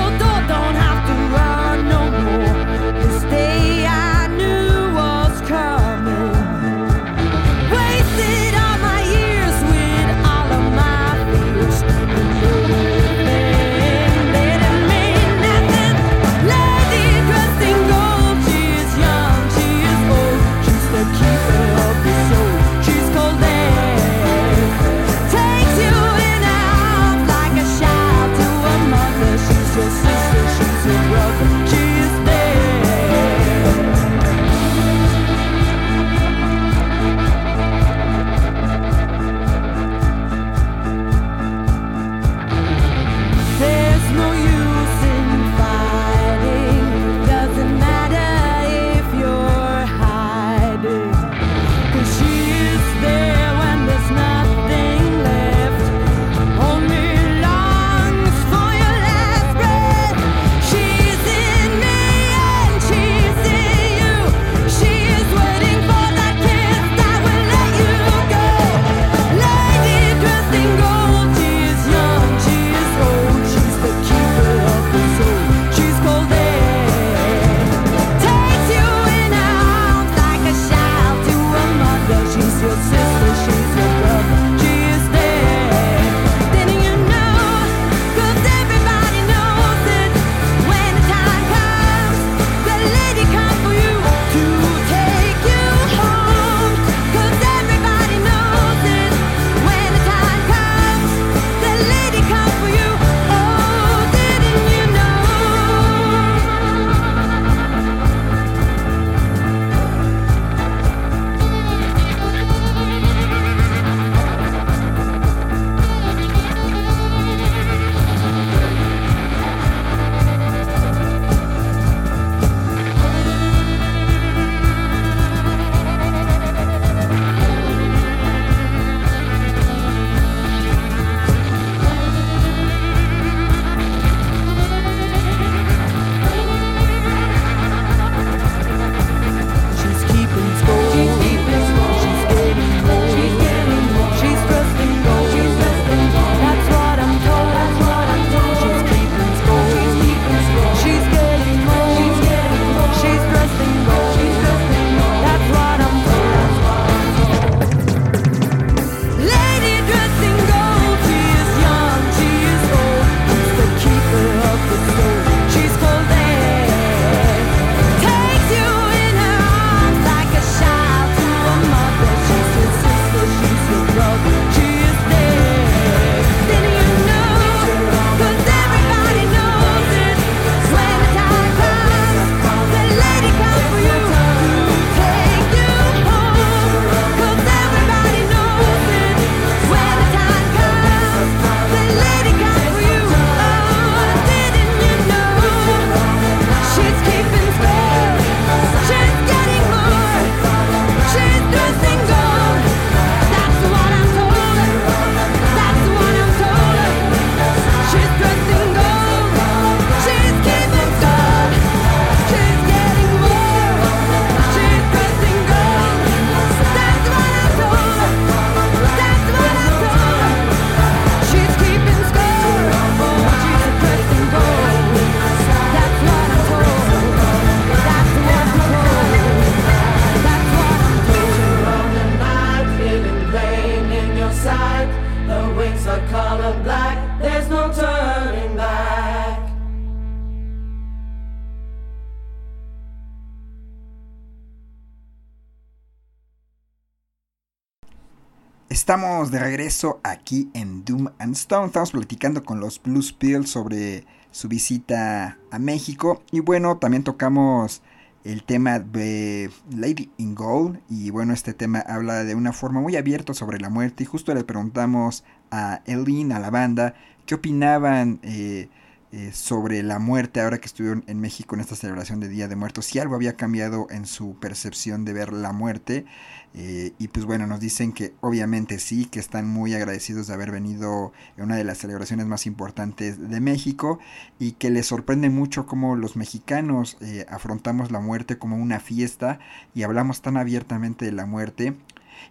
Stone. 251.32 251.66
Estamos 251.66 251.92
platicando 251.92 252.45
con 252.45 252.60
los 252.60 252.82
Blues 252.82 253.12
Pills 253.12 253.50
sobre 253.50 254.04
su 254.30 254.49
visita 254.49 255.38
a 255.50 255.58
México. 255.58 256.23
Y 256.30 256.40
bueno, 256.40 256.78
también 256.78 257.04
tocamos 257.04 257.82
el 258.25 258.45
tema 258.45 258.78
de 258.78 259.50
Lady 259.71 260.10
in 260.16 260.34
Gold. 260.34 260.80
Y 260.88 261.10
bueno, 261.10 261.32
este 261.32 261.54
tema 261.54 261.80
habla 261.80 262.25
de 262.25 262.34
una 262.34 262.52
forma 262.52 262.80
muy 262.80 262.97
abierta 262.97 263.34
sobre 263.34 263.60
la 263.60 263.68
muerte. 263.68 264.04
Y 264.04 264.06
justo 264.06 264.34
le 264.34 264.45
preguntamos 264.45 265.25
a 265.50 265.82
Eileen, 265.86 266.32
a 266.32 266.40
la 266.40 266.50
banda, 266.50 266.95
qué 267.26 267.34
opinaban 267.34 268.21
eh, 268.23 268.68
eh, 269.12 269.30
sobre 269.32 269.82
la 269.82 269.99
muerte 269.99 270.40
ahora 270.40 270.58
que 270.58 270.66
estuvieron 270.66 271.04
en 271.06 271.21
México 271.21 271.54
en 271.54 271.60
esta 271.60 271.76
celebración 271.76 272.18
de 272.18 272.28
Día 272.28 272.49
de 272.49 272.56
Muertos. 272.56 272.86
Si 272.86 272.99
algo 272.99 273.14
había 273.14 273.36
cambiado 273.36 273.86
en 273.90 274.06
su 274.06 274.36
percepción 274.40 275.04
de 275.04 275.12
ver 275.12 275.32
la 275.32 275.52
muerte. 275.52 276.06
Eh, 276.54 276.93
y 276.99 277.08
pues 277.08 277.25
bueno, 277.25 277.47
nos 277.47 277.60
dicen 277.60 277.93
que 277.93 278.12
obviamente 278.21 278.78
sí, 278.78 279.06
que 279.06 279.21
están 279.21 279.49
muy 279.49 279.75
agradecidos 279.75 280.26
de 280.26 280.34
haber 280.34 280.50
venido 280.50 281.12
en 281.36 281.45
una 281.45 281.56
de 281.56 281.65
las 281.65 281.78
celebraciones 281.78 282.26
más 282.26 282.47
importantes 282.47 283.30
de 283.30 283.41
México 283.41 283.99
y 284.38 284.52
que 284.52 284.71
les 284.71 284.86
sorprende 284.86 285.30
mucho 285.30 285.65
cómo 285.65 285.97
los 285.97 286.17
mexicanos 286.17 286.99
eh, 287.00 287.25
afrontamos 287.30 287.91
la 287.91 288.00
muerte 288.00 288.36
como 288.38 288.56
una 288.56 288.80
fiesta 288.80 289.38
y 289.75 289.82
hablamos 289.82 290.21
tan 290.21 290.36
abiertamente 290.36 291.06
de 291.06 291.12
la 291.12 291.25
muerte. 291.25 291.75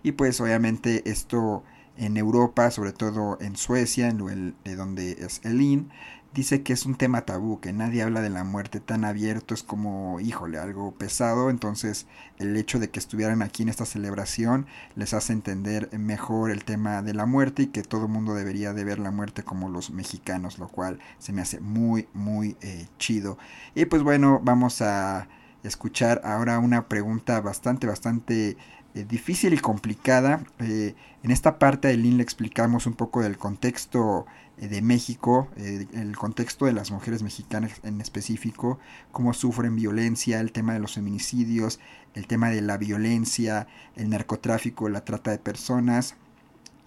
Y 0.03 0.11
pues 0.13 0.39
obviamente 0.39 1.09
esto 1.09 1.63
en 1.97 2.17
Europa, 2.17 2.71
sobre 2.71 2.93
todo 2.93 3.37
en 3.41 3.55
Suecia, 3.55 4.07
en 4.07 4.55
de 4.63 4.75
donde 4.75 5.11
es 5.11 5.41
Elin, 5.43 5.89
dice 6.33 6.63
que 6.63 6.73
es 6.73 6.85
un 6.85 6.95
tema 6.95 7.21
tabú, 7.21 7.59
que 7.59 7.73
nadie 7.73 8.03
habla 8.03 8.21
de 8.21 8.29
la 8.29 8.43
muerte 8.43 8.79
tan 8.79 9.03
abierto, 9.03 9.53
es 9.53 9.63
como, 9.63 10.19
híjole, 10.19 10.57
algo 10.57 10.93
pesado, 10.93 11.49
entonces 11.49 12.07
el 12.37 12.55
hecho 12.55 12.79
de 12.79 12.89
que 12.89 12.99
estuvieran 12.99 13.41
aquí 13.41 13.63
en 13.63 13.69
esta 13.69 13.85
celebración 13.85 14.65
les 14.95 15.13
hace 15.13 15.33
entender 15.33 15.89
mejor 15.97 16.51
el 16.51 16.63
tema 16.63 17.01
de 17.01 17.13
la 17.13 17.25
muerte 17.25 17.63
y 17.63 17.67
que 17.67 17.83
todo 17.83 18.05
el 18.05 18.11
mundo 18.11 18.33
debería 18.33 18.73
de 18.73 18.83
ver 18.83 18.99
la 18.99 19.11
muerte 19.11 19.43
como 19.43 19.69
los 19.69 19.91
mexicanos, 19.91 20.57
lo 20.57 20.69
cual 20.69 20.99
se 21.19 21.33
me 21.33 21.41
hace 21.41 21.59
muy, 21.59 22.07
muy 22.13 22.55
eh, 22.61 22.87
chido. 22.97 23.37
Y 23.75 23.85
pues 23.85 24.03
bueno, 24.03 24.39
vamos 24.43 24.81
a 24.81 25.27
escuchar 25.63 26.21
ahora 26.23 26.59
una 26.59 26.87
pregunta 26.87 27.39
bastante, 27.41 27.87
bastante 27.87 28.57
eh, 28.93 29.05
difícil 29.07 29.53
y 29.53 29.57
complicada. 29.57 30.43
Eh, 30.59 30.95
en 31.23 31.31
esta 31.31 31.59
parte 31.59 31.87
de 31.87 31.97
Lynn 31.97 32.17
le 32.17 32.23
explicamos 32.23 32.87
un 32.87 32.93
poco 32.93 33.21
del 33.21 33.37
contexto 33.37 34.25
de 34.67 34.81
México, 34.81 35.47
eh, 35.57 35.87
el 35.93 36.15
contexto 36.17 36.65
de 36.65 36.73
las 36.73 36.91
mujeres 36.91 37.23
mexicanas 37.23 37.73
en 37.83 37.99
específico, 38.01 38.79
cómo 39.11 39.33
sufren 39.33 39.75
violencia, 39.75 40.39
el 40.39 40.51
tema 40.51 40.73
de 40.73 40.79
los 40.79 40.93
feminicidios, 40.93 41.79
el 42.13 42.27
tema 42.27 42.49
de 42.49 42.61
la 42.61 42.77
violencia, 42.77 43.67
el 43.95 44.09
narcotráfico, 44.09 44.89
la 44.89 45.03
trata 45.05 45.31
de 45.31 45.39
personas. 45.39 46.15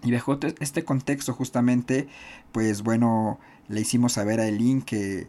Y 0.02 0.12
bajo 0.12 0.38
te- 0.38 0.54
este 0.60 0.84
contexto 0.84 1.32
justamente, 1.32 2.08
pues 2.52 2.82
bueno, 2.82 3.40
le 3.68 3.80
hicimos 3.80 4.12
saber 4.12 4.40
a 4.40 4.46
Elin 4.46 4.82
que 4.82 5.28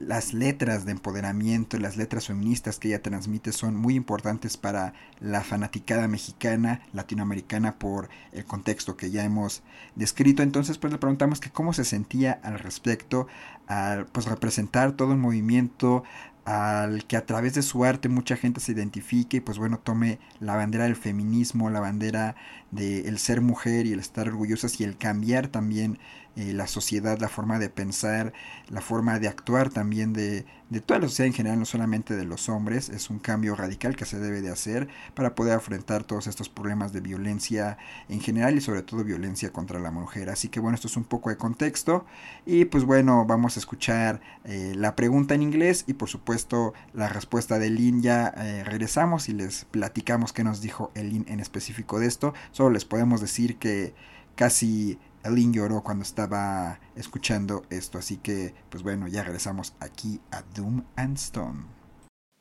las 0.00 0.32
letras 0.32 0.84
de 0.84 0.92
empoderamiento, 0.92 1.78
las 1.78 1.96
letras 1.96 2.26
feministas 2.26 2.78
que 2.78 2.88
ella 2.88 3.02
transmite 3.02 3.52
son 3.52 3.76
muy 3.76 3.94
importantes 3.94 4.56
para 4.56 4.94
la 5.20 5.42
fanaticada 5.42 6.08
mexicana, 6.08 6.82
latinoamericana, 6.92 7.78
por 7.78 8.08
el 8.32 8.44
contexto 8.44 8.96
que 8.96 9.10
ya 9.10 9.24
hemos 9.24 9.62
descrito. 9.94 10.42
Entonces, 10.42 10.78
pues 10.78 10.92
le 10.92 10.98
preguntamos 10.98 11.40
que 11.40 11.50
cómo 11.50 11.72
se 11.72 11.84
sentía 11.84 12.40
al 12.42 12.58
respecto, 12.58 13.26
al 13.66 14.06
pues 14.06 14.26
representar 14.26 14.92
todo 14.92 15.12
un 15.12 15.20
movimiento, 15.20 16.02
al 16.44 17.04
que 17.06 17.16
a 17.16 17.26
través 17.26 17.54
de 17.54 17.62
su 17.62 17.84
arte 17.84 18.08
mucha 18.08 18.36
gente 18.36 18.60
se 18.60 18.72
identifique 18.72 19.36
y 19.36 19.40
pues 19.40 19.58
bueno 19.58 19.78
tome 19.78 20.18
la 20.40 20.56
bandera 20.56 20.84
del 20.84 20.96
feminismo, 20.96 21.70
la 21.70 21.80
bandera 21.80 22.34
del 22.70 23.18
ser 23.18 23.40
mujer 23.40 23.86
y 23.86 23.92
el 23.92 24.00
estar 24.00 24.26
orgullosas 24.26 24.80
y 24.80 24.84
el 24.84 24.96
cambiar 24.96 25.48
también 25.48 25.98
la 26.36 26.66
sociedad, 26.66 27.18
la 27.18 27.28
forma 27.28 27.58
de 27.58 27.68
pensar, 27.68 28.32
la 28.68 28.80
forma 28.80 29.18
de 29.18 29.28
actuar 29.28 29.70
también 29.70 30.12
de, 30.12 30.46
de 30.70 30.80
toda 30.80 31.00
la 31.00 31.08
sociedad 31.08 31.26
en 31.26 31.34
general, 31.34 31.58
no 31.58 31.64
solamente 31.64 32.16
de 32.16 32.24
los 32.24 32.48
hombres, 32.48 32.88
es 32.88 33.10
un 33.10 33.18
cambio 33.18 33.56
radical 33.56 33.96
que 33.96 34.04
se 34.04 34.20
debe 34.20 34.40
de 34.40 34.50
hacer 34.50 34.88
para 35.14 35.34
poder 35.34 35.54
afrontar 35.54 36.04
todos 36.04 36.28
estos 36.28 36.48
problemas 36.48 36.92
de 36.92 37.00
violencia 37.00 37.76
en 38.08 38.20
general 38.20 38.56
y 38.56 38.60
sobre 38.60 38.82
todo 38.82 39.02
violencia 39.02 39.52
contra 39.52 39.80
la 39.80 39.90
mujer. 39.90 40.30
Así 40.30 40.48
que 40.48 40.60
bueno, 40.60 40.76
esto 40.76 40.86
es 40.86 40.96
un 40.96 41.04
poco 41.04 41.30
de 41.30 41.36
contexto 41.36 42.06
y 42.46 42.66
pues 42.66 42.84
bueno, 42.84 43.26
vamos 43.26 43.56
a 43.56 43.60
escuchar 43.60 44.20
eh, 44.44 44.72
la 44.76 44.94
pregunta 44.94 45.34
en 45.34 45.42
inglés 45.42 45.84
y 45.88 45.94
por 45.94 46.08
supuesto 46.08 46.72
la 46.94 47.08
respuesta 47.08 47.58
de 47.58 47.70
Lynn 47.70 48.00
ya 48.00 48.32
eh, 48.36 48.62
regresamos 48.64 49.28
y 49.28 49.32
les 49.32 49.64
platicamos 49.64 50.32
qué 50.32 50.44
nos 50.44 50.60
dijo 50.60 50.92
Elin 50.94 51.24
en 51.28 51.40
específico 51.40 51.98
de 51.98 52.06
esto. 52.06 52.32
Solo 52.52 52.70
les 52.70 52.84
podemos 52.84 53.20
decir 53.20 53.56
que 53.58 53.92
casi 54.36 54.98
Elin 55.24 55.52
lloró 55.52 55.82
cuando 55.82 56.02
estaba 56.02 56.80
escuchando 56.96 57.62
esto, 57.70 57.98
así 57.98 58.16
que 58.16 58.54
pues 58.70 58.82
bueno, 58.82 59.06
ya 59.06 59.22
regresamos 59.22 59.74
aquí 59.80 60.20
a 60.30 60.42
Doom 60.54 60.84
and 60.96 61.16
Stone. 61.18 61.64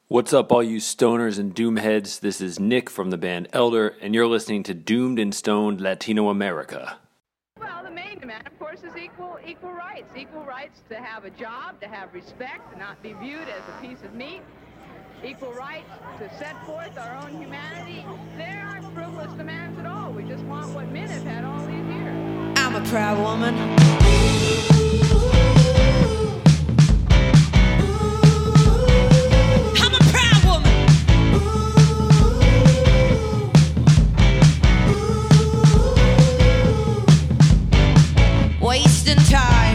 What's 0.08 0.34
up, 0.34 0.52
all 0.52 0.64
you 0.64 0.80
stoners 0.80 1.38
and 1.38 1.54
doomheads? 1.54 2.22
This 2.22 2.42
is 2.42 2.60
Nick 2.60 2.90
from 2.90 3.12
the 3.12 3.18
band 3.18 3.48
Elder, 3.54 3.96
and 4.02 4.16
you're 4.16 4.28
listening 4.28 4.64
to 4.64 4.74
Doomed 4.74 5.20
and 5.20 5.36
Stoned 5.36 5.82
Latino 5.82 6.30
America. 6.30 6.98
Well, 7.60 7.84
the 7.84 7.92
main 7.92 8.18
demand, 8.18 8.48
of 8.48 8.58
course, 8.58 8.80
is 8.82 8.96
equal 8.98 9.38
equal 9.46 9.72
rights. 9.72 10.10
Equal 10.16 10.46
rights 10.46 10.82
to 10.90 10.96
have 10.96 11.26
a 11.26 11.30
job, 11.30 11.80
to 11.82 11.88
have 11.88 12.12
respect, 12.14 12.72
to 12.72 12.80
not 12.80 13.04
be 13.04 13.14
viewed 13.14 13.48
as 13.50 13.62
a 13.70 13.88
piece 13.88 14.02
of 14.04 14.16
meat. 14.16 14.42
Equal 15.24 15.52
rights 15.52 15.92
to 16.18 16.30
set 16.40 16.56
forth 16.66 16.98
our 16.98 17.16
own 17.24 17.40
humanity. 17.40 18.06
There 18.38 18.66
aren't 18.68 18.92
frivolous 18.96 19.34
demands 19.34 19.78
at 19.78 19.86
all. 19.86 20.12
We 20.12 20.24
just 20.24 20.44
want 20.46 20.74
what 20.74 20.90
men 20.92 21.10
have 21.10 21.24
had 21.24 21.44
all 21.44 21.60
these 21.68 21.86
years. 21.86 22.09
I'm 22.80 22.86
a 22.86 22.90
proud 22.90 23.20
woman. 23.20 23.56
I'm 29.76 29.94
a 29.94 30.00
proud 30.14 30.44
woman. 30.46 30.76
Wasting 38.62 39.24
time, 39.26 39.69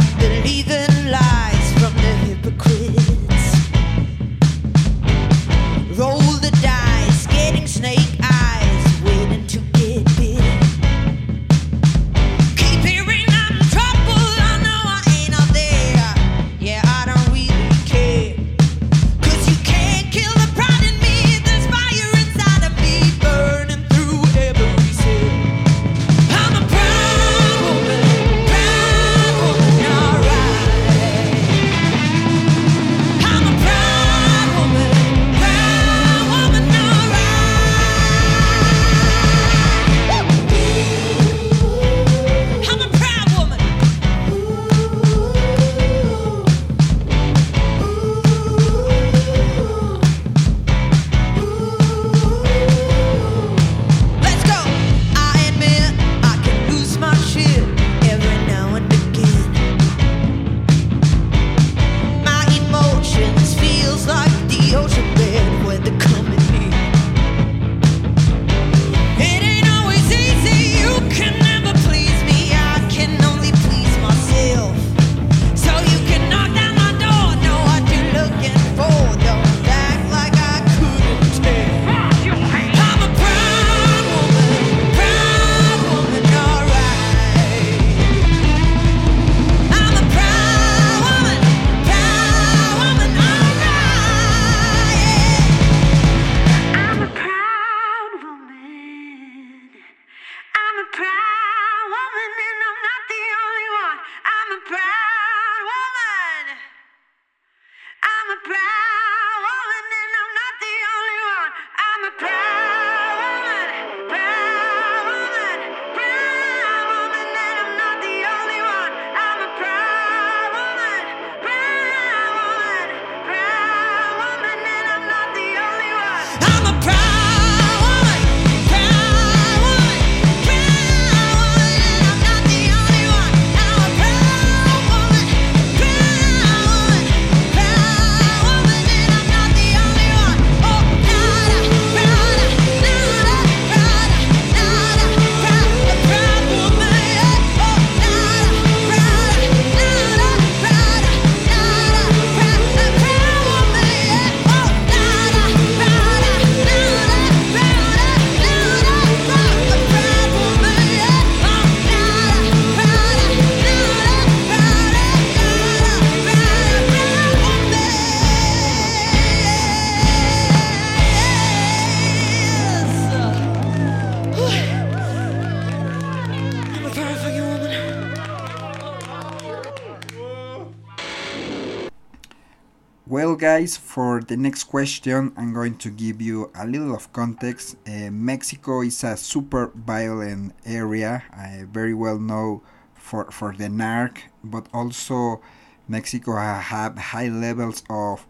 Guys, 183.37 183.77
for 183.77 184.21
the 184.21 184.37
next 184.37 184.65
question, 184.65 185.33
I'm 185.37 185.53
going 185.53 185.77
to 185.79 185.91
give 185.91 186.23
you 186.23 186.51
a 186.55 186.67
little 186.67 186.95
of 186.95 187.13
context. 187.13 187.77
Uh, 187.87 188.11
Mexico 188.11 188.83
is 188.83 189.03
a 189.05 189.17
super 189.17 189.73
violent 189.75 190.55
area, 190.65 191.23
I 191.33 191.65
very 191.71 191.95
well 191.95 192.19
know 192.19 192.63
for, 192.95 193.31
for 193.31 193.55
the 193.55 193.69
narc, 193.69 194.19
but 194.43 194.67
also 194.73 195.41
Mexico 195.89 196.37
have 196.37 196.97
high 196.97 197.29
levels 197.29 197.83
of 197.91 198.27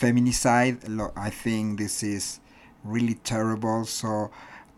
feminicide. 0.00 0.78
I 1.16 1.30
think 1.30 1.78
this 1.78 2.02
is 2.02 2.40
really 2.84 3.14
terrible. 3.14 3.84
So 3.84 4.30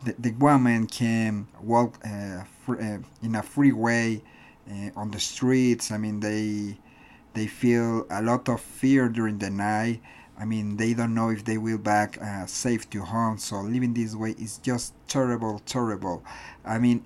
the, 0.04 0.14
the 0.18 0.32
woman 0.32 0.86
can 0.86 1.46
walk 1.60 1.98
uh, 2.04 2.44
uh, 2.68 2.98
in 3.22 3.34
a 3.34 3.42
free 3.42 3.72
way 3.72 4.22
uh, 4.70 4.90
on 4.96 5.10
the 5.10 5.20
streets. 5.20 5.90
I 5.90 5.98
mean, 5.98 6.20
they 6.20 6.78
they 7.36 7.46
feel 7.46 8.06
a 8.10 8.22
lot 8.22 8.48
of 8.48 8.60
fear 8.60 9.08
during 9.08 9.38
the 9.38 9.50
night. 9.50 10.00
I 10.38 10.44
mean, 10.44 10.76
they 10.78 10.94
don't 10.94 11.14
know 11.14 11.28
if 11.30 11.44
they 11.44 11.58
will 11.58 11.78
back 11.78 12.18
uh, 12.20 12.46
safe 12.46 12.88
to 12.90 13.02
home. 13.02 13.38
So 13.38 13.60
living 13.60 13.94
this 13.94 14.14
way 14.14 14.34
is 14.38 14.58
just 14.58 14.94
terrible, 15.06 15.60
terrible. 15.66 16.24
I 16.64 16.78
mean, 16.78 17.04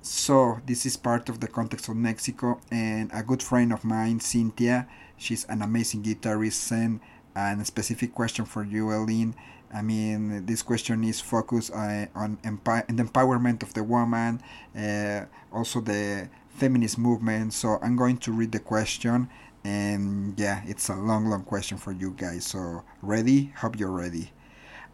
so 0.00 0.60
this 0.66 0.86
is 0.86 0.96
part 0.96 1.28
of 1.28 1.40
the 1.40 1.48
context 1.48 1.88
of 1.88 1.96
Mexico. 1.96 2.60
And 2.70 3.10
a 3.12 3.22
good 3.22 3.42
friend 3.42 3.72
of 3.72 3.84
mine, 3.84 4.20
Cynthia, 4.20 4.86
she's 5.16 5.44
an 5.46 5.60
amazing 5.62 6.02
guitarist, 6.04 6.52
sent 6.54 7.00
a 7.34 7.64
specific 7.64 8.14
question 8.14 8.44
for 8.44 8.64
you, 8.64 8.92
Elin. 8.92 9.34
I 9.74 9.82
mean, 9.82 10.46
this 10.46 10.62
question 10.62 11.02
is 11.02 11.20
focused 11.20 11.72
uh, 11.72 12.06
on 12.14 12.38
empi- 12.44 12.86
the 12.86 13.02
empowerment 13.02 13.62
of 13.64 13.74
the 13.74 13.82
woman, 13.82 14.40
uh, 14.78 15.24
also 15.52 15.80
the 15.80 16.28
feminist 16.50 16.96
movement. 16.98 17.52
So 17.52 17.78
I'm 17.82 17.96
going 17.96 18.18
to 18.18 18.32
read 18.32 18.52
the 18.52 18.60
question, 18.60 19.28
and 19.64 20.38
yeah, 20.38 20.62
it's 20.66 20.88
a 20.88 20.94
long, 20.94 21.26
long 21.26 21.42
question 21.42 21.78
for 21.78 21.92
you 21.92 22.10
guys. 22.16 22.44
So 22.46 22.84
ready? 23.02 23.52
Hope 23.56 23.78
you're 23.78 23.90
ready. 23.90 24.32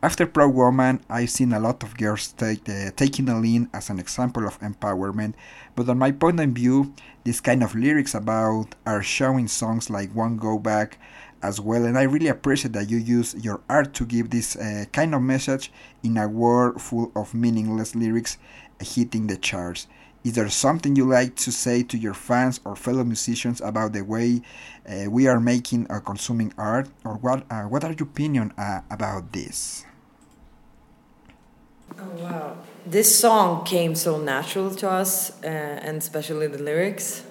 After 0.02 0.24
Proud 0.24 0.54
Woman, 0.54 1.04
I've 1.11 1.28
seen 1.28 1.52
a 1.52 1.61
lot 1.61 1.83
of 1.83 1.94
girls 1.98 2.33
take, 2.33 2.66
uh, 2.70 2.90
taking 2.96 3.28
Elin 3.28 3.68
as 3.74 3.90
an 3.90 3.98
example 3.98 4.46
of 4.46 4.59
empowerment, 4.61 5.35
but 5.76 5.90
on 5.90 5.98
my 5.98 6.11
point 6.11 6.40
of 6.40 6.48
view, 6.50 6.94
this 7.24 7.38
kind 7.38 7.62
of 7.62 7.74
lyrics 7.74 8.14
about 8.14 8.74
are 8.87 9.02
showing 9.02 9.46
songs 9.46 9.90
like 9.90 10.14
Won't 10.14 10.40
Go 10.40 10.59
Back 10.59 10.98
as 11.42 11.61
well, 11.61 11.85
and 11.85 11.98
I 11.98 12.02
really 12.02 12.28
appreciate 12.28 12.72
that 12.72 12.88
you 12.88 12.96
use 12.96 13.35
your 13.35 13.61
art 13.68 13.92
to 13.94 14.06
give 14.06 14.30
this 14.30 14.56
uh, 14.56 14.87
kind 14.90 15.14
of 15.14 15.20
message 15.20 15.70
in 16.02 16.16
a 16.16 16.26
world 16.26 16.80
full 16.80 17.12
of 17.14 17.35
meaningless 17.35 17.94
lyrics 17.94 18.38
hitting 18.80 19.26
the 19.26 19.37
charts. 19.37 19.87
Is 20.22 20.35
there 20.35 20.50
something 20.50 20.96
you 20.96 21.06
like 21.06 21.35
to 21.37 21.50
say 21.50 21.83
to 21.85 21.96
your 21.96 22.12
fans 22.12 22.61
or 22.66 22.76
fellow 22.76 23.04
musicians 23.04 23.61
about 23.62 23.94
the 23.94 24.02
way 24.02 24.42
uh, 24.87 25.11
we 25.11 25.26
are 25.26 25.40
making 25.40 25.87
or 25.88 26.00
consuming 26.00 26.52
art, 26.59 26.88
or 27.04 27.14
what? 27.14 27.46
Uh, 27.50 27.62
what 27.62 27.85
are 27.85 27.92
your 27.92 28.06
opinion 28.06 28.52
uh, 28.59 28.80
about 28.90 29.33
this? 29.33 29.87
Oh 31.98 32.04
wow! 32.18 32.59
This 32.85 33.18
song 33.18 33.64
came 33.64 33.94
so 33.94 34.18
natural 34.18 34.74
to 34.74 34.90
us, 34.90 35.30
uh, 35.42 35.46
and 35.46 35.96
especially 35.96 36.48
the 36.48 36.62
lyrics, 36.62 37.24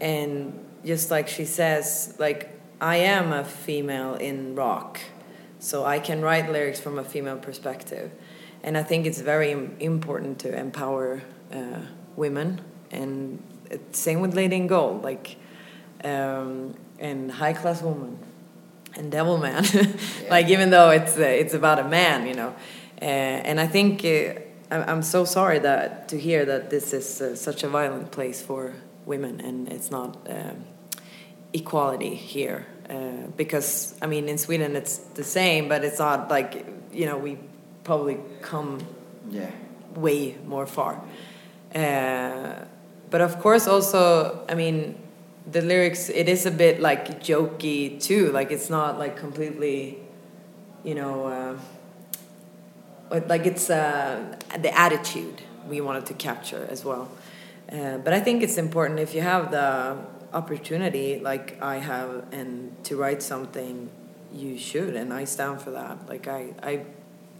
and 0.00 0.58
just 0.84 1.12
like 1.12 1.28
she 1.28 1.44
says, 1.44 2.16
like 2.18 2.50
I 2.80 2.96
am 2.96 3.32
a 3.32 3.44
female 3.44 4.14
in 4.14 4.56
rock, 4.56 4.98
so 5.60 5.84
I 5.84 6.00
can 6.00 6.22
write 6.22 6.50
lyrics 6.50 6.80
from 6.80 6.98
a 6.98 7.04
female 7.04 7.38
perspective, 7.38 8.10
and 8.64 8.76
I 8.76 8.82
think 8.82 9.06
it's 9.06 9.20
very 9.20 9.52
important 9.78 10.40
to 10.40 10.58
empower 10.58 11.22
uh, 11.52 11.82
women, 12.16 12.60
and 12.90 13.42
same 13.92 14.20
with 14.20 14.34
Lady 14.34 14.56
in 14.56 14.66
Gold, 14.66 15.02
like 15.02 15.36
um, 16.04 16.74
and 16.98 17.30
High 17.30 17.52
Class 17.52 17.82
Woman, 17.82 18.18
and 18.94 19.10
Devil 19.12 19.38
Man, 19.38 19.64
like 20.30 20.48
even 20.48 20.70
though 20.70 20.90
it's 20.90 21.16
uh, 21.16 21.22
it's 21.22 21.54
about 21.54 21.78
a 21.78 21.84
man, 21.84 22.26
you 22.26 22.34
know, 22.34 22.54
uh, 23.02 23.04
and 23.04 23.60
I 23.60 23.66
think. 23.66 24.04
Uh, 24.04 24.40
I'm 24.68 24.82
I'm 24.88 25.02
so 25.02 25.24
sorry 25.24 25.60
that 25.60 26.08
to 26.08 26.18
hear 26.18 26.44
that 26.44 26.70
this 26.70 26.92
is 26.92 27.20
uh, 27.22 27.36
such 27.36 27.62
a 27.62 27.68
violent 27.68 28.10
place 28.10 28.42
for 28.42 28.72
women, 29.04 29.40
and 29.40 29.68
it's 29.68 29.92
not 29.92 30.16
um, 30.28 30.64
equality 31.52 32.16
here. 32.16 32.66
Uh, 32.90 33.28
because 33.36 33.94
I 34.02 34.06
mean, 34.06 34.28
in 34.28 34.38
Sweden 34.38 34.74
it's 34.74 34.98
the 35.14 35.22
same, 35.22 35.68
but 35.68 35.84
it's 35.84 36.00
not 36.00 36.30
like 36.30 36.66
you 36.92 37.06
know 37.06 37.16
we 37.16 37.38
probably 37.84 38.18
come 38.42 38.78
Yeah. 39.30 39.50
way 39.94 40.36
more 40.46 40.66
far. 40.66 41.00
Uh, 41.76 42.64
but 43.10 43.20
of 43.20 43.38
course, 43.40 43.66
also, 43.66 44.44
I 44.48 44.54
mean, 44.54 44.96
the 45.50 45.60
lyrics 45.60 46.08
it 46.08 46.28
is 46.28 46.46
a 46.46 46.50
bit 46.50 46.80
like 46.80 47.20
jokey 47.20 48.00
too. 48.00 48.32
Like 48.32 48.50
it's 48.50 48.70
not 48.70 48.98
like 48.98 49.16
completely, 49.16 49.98
you 50.82 50.94
know, 50.94 51.26
uh, 51.26 51.58
but 53.10 53.28
like 53.28 53.46
it's 53.46 53.68
uh, 53.68 54.36
the 54.58 54.76
attitude 54.76 55.42
we 55.68 55.80
wanted 55.80 56.06
to 56.06 56.14
capture 56.14 56.66
as 56.70 56.84
well. 56.84 57.10
Uh, 57.70 57.98
but 57.98 58.12
I 58.12 58.20
think 58.20 58.42
it's 58.42 58.56
important 58.56 58.98
if 59.00 59.14
you 59.14 59.20
have 59.20 59.50
the 59.50 59.98
opportunity, 60.32 61.20
like 61.20 61.60
I 61.62 61.76
have, 61.76 62.24
and 62.32 62.72
to 62.84 62.96
write 62.96 63.22
something, 63.22 63.90
you 64.32 64.56
should, 64.56 64.94
and 64.94 65.12
I 65.12 65.24
stand 65.24 65.60
for 65.60 65.72
that. 65.72 66.08
Like 66.08 66.26
I, 66.26 66.54
I, 66.62 66.84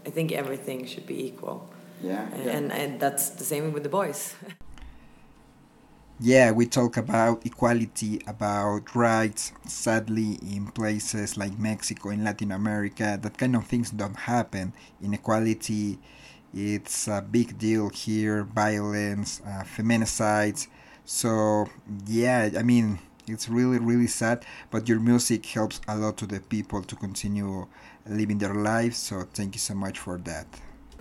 I 0.04 0.10
think 0.10 0.32
everything 0.32 0.86
should 0.86 1.06
be 1.06 1.26
equal. 1.26 1.68
Yeah, 2.00 2.28
And, 2.32 2.44
yeah. 2.44 2.50
and 2.50 2.72
and 2.72 3.00
that's 3.00 3.30
the 3.30 3.44
same 3.44 3.72
with 3.72 3.82
the 3.82 3.88
boys. 3.88 4.34
Yeah, 6.18 6.50
we 6.52 6.66
talk 6.66 6.96
about 6.96 7.44
equality, 7.46 8.20
about 8.26 8.94
rights. 8.94 9.52
Sadly, 9.66 10.38
in 10.42 10.68
places 10.72 11.36
like 11.36 11.58
Mexico, 11.58 12.08
in 12.10 12.24
Latin 12.24 12.52
America, 12.52 13.18
that 13.20 13.36
kind 13.38 13.54
of 13.56 13.66
things 13.66 13.90
don't 13.90 14.16
happen. 14.16 14.72
Inequality, 15.02 15.98
it's 16.54 17.08
a 17.08 17.20
big 17.22 17.58
deal 17.58 17.90
here. 17.90 18.44
Violence, 18.44 19.40
uh, 19.46 19.64
feminicides. 19.64 20.68
So 21.04 21.68
yeah, 22.06 22.50
I 22.58 22.62
mean, 22.62 22.98
it's 23.28 23.48
really 23.48 23.78
really 23.78 24.06
sad. 24.08 24.44
But 24.70 24.88
your 24.88 25.00
music 25.00 25.44
helps 25.46 25.80
a 25.88 25.96
lot 25.96 26.16
to 26.18 26.26
the 26.26 26.40
people 26.40 26.82
to 26.82 26.96
continue 26.96 27.66
living 28.06 28.38
their 28.38 28.54
lives. 28.54 28.96
So 28.98 29.22
thank 29.34 29.54
you 29.54 29.60
so 29.60 29.74
much 29.74 29.98
for 29.98 30.16
that. 30.18 30.46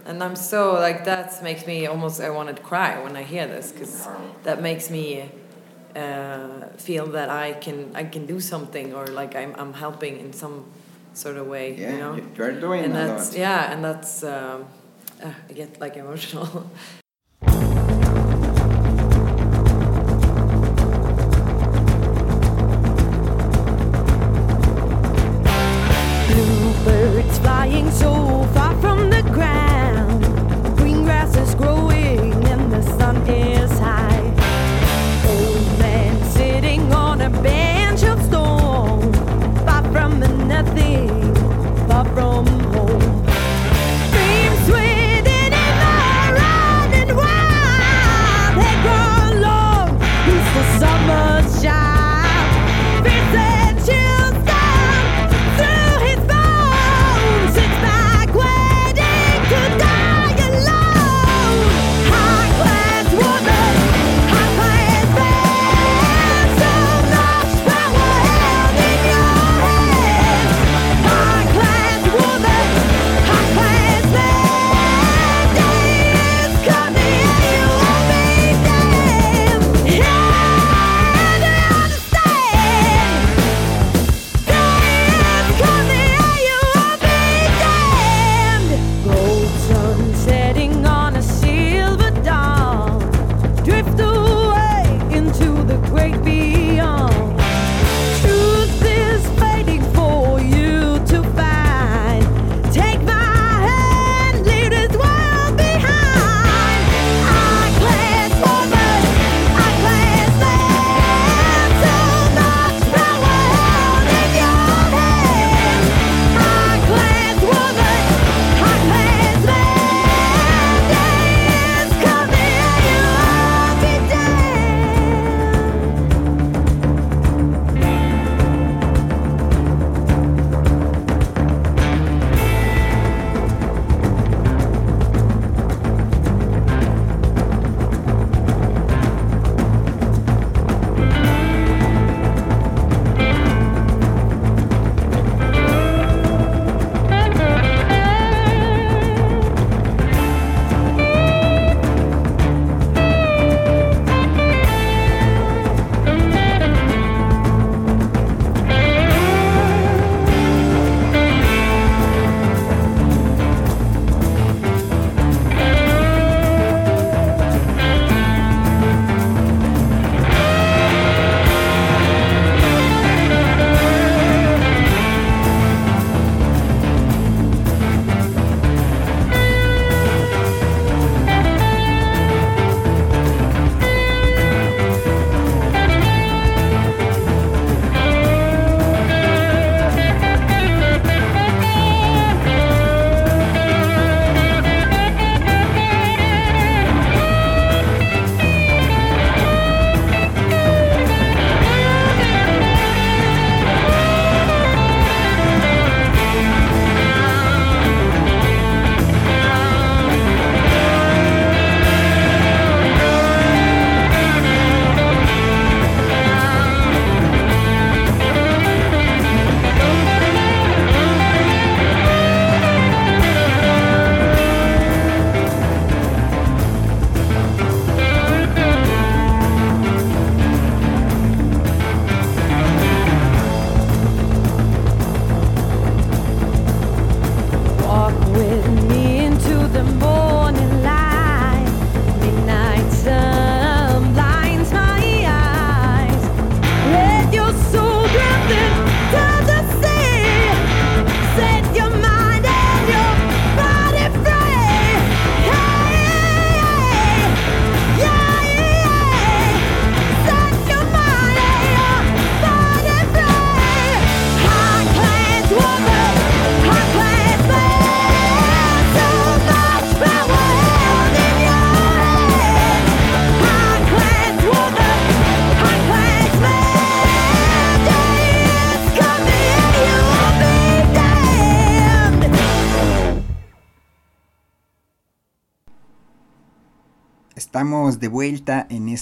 And 0.06 0.24
I'm 0.24 0.36
so 0.36 0.74
like 0.74 1.06
that 1.06 1.42
makes 1.44 1.66
me 1.66 1.88
almost 1.88 2.22
I 2.22 2.30
want 2.30 2.56
to 2.56 2.62
cry 2.62 3.02
when 3.04 3.16
I 3.16 3.24
hear 3.24 3.48
this 3.48 3.72
because 3.72 4.08
that 4.44 4.62
makes 4.62 4.90
me 4.92 5.30
uh, 5.96 6.68
feel 6.78 7.08
that 7.08 7.30
I 7.30 7.54
can 7.54 7.92
I 7.96 8.04
can 8.04 8.26
do 8.28 8.40
something 8.40 8.94
or 8.94 9.08
like 9.08 9.36
I'm 9.36 9.56
I'm 9.58 9.74
helping 9.74 10.20
in 10.20 10.32
some 10.32 10.66
sort 11.14 11.38
of 11.38 11.48
way. 11.48 11.74
Yeah, 11.76 11.92
you 11.92 11.98
know. 11.98 12.16
you- 12.16 12.30
you're 12.38 12.60
doing 12.60 12.84
and 12.86 12.94
a 12.94 12.98
that's, 12.98 13.32
lot. 13.32 13.40
Yeah, 13.40 13.72
and 13.72 13.84
that's 13.84 14.24
um, 14.24 14.66
uh, 15.24 15.32
I 15.50 15.54
get 15.54 15.80
like 15.82 15.98
emotional. 15.98 16.70
Bluebirds 26.28 27.38
flying 27.40 27.90
so 27.92 28.44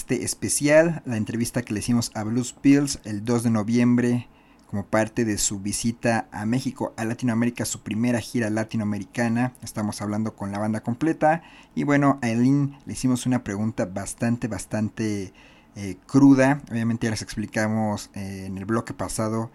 este 0.04 0.22
especial, 0.22 1.00
la 1.06 1.16
entrevista 1.16 1.62
que 1.62 1.72
le 1.72 1.80
hicimos 1.80 2.10
a 2.12 2.24
Blues 2.24 2.52
Pills 2.52 3.00
el 3.04 3.24
2 3.24 3.44
de 3.44 3.50
noviembre 3.50 4.28
como 4.66 4.84
parte 4.84 5.24
de 5.24 5.38
su 5.38 5.60
visita 5.60 6.28
a 6.30 6.44
México, 6.44 6.92
a 6.98 7.06
Latinoamérica, 7.06 7.64
su 7.64 7.80
primera 7.80 8.20
gira 8.20 8.50
latinoamericana. 8.50 9.54
Estamos 9.62 10.02
hablando 10.02 10.36
con 10.36 10.52
la 10.52 10.58
banda 10.58 10.82
completa. 10.82 11.42
Y 11.74 11.84
bueno, 11.84 12.18
a 12.20 12.28
Eileen 12.28 12.76
le 12.84 12.92
hicimos 12.92 13.24
una 13.24 13.44
pregunta 13.44 13.86
bastante, 13.86 14.46
bastante 14.46 15.32
eh, 15.74 15.96
cruda. 16.06 16.60
Obviamente 16.70 17.06
ya 17.06 17.12
les 17.12 17.22
explicamos 17.22 18.10
eh, 18.12 18.44
en 18.44 18.58
el 18.58 18.66
bloque 18.66 18.92
pasado 18.92 19.50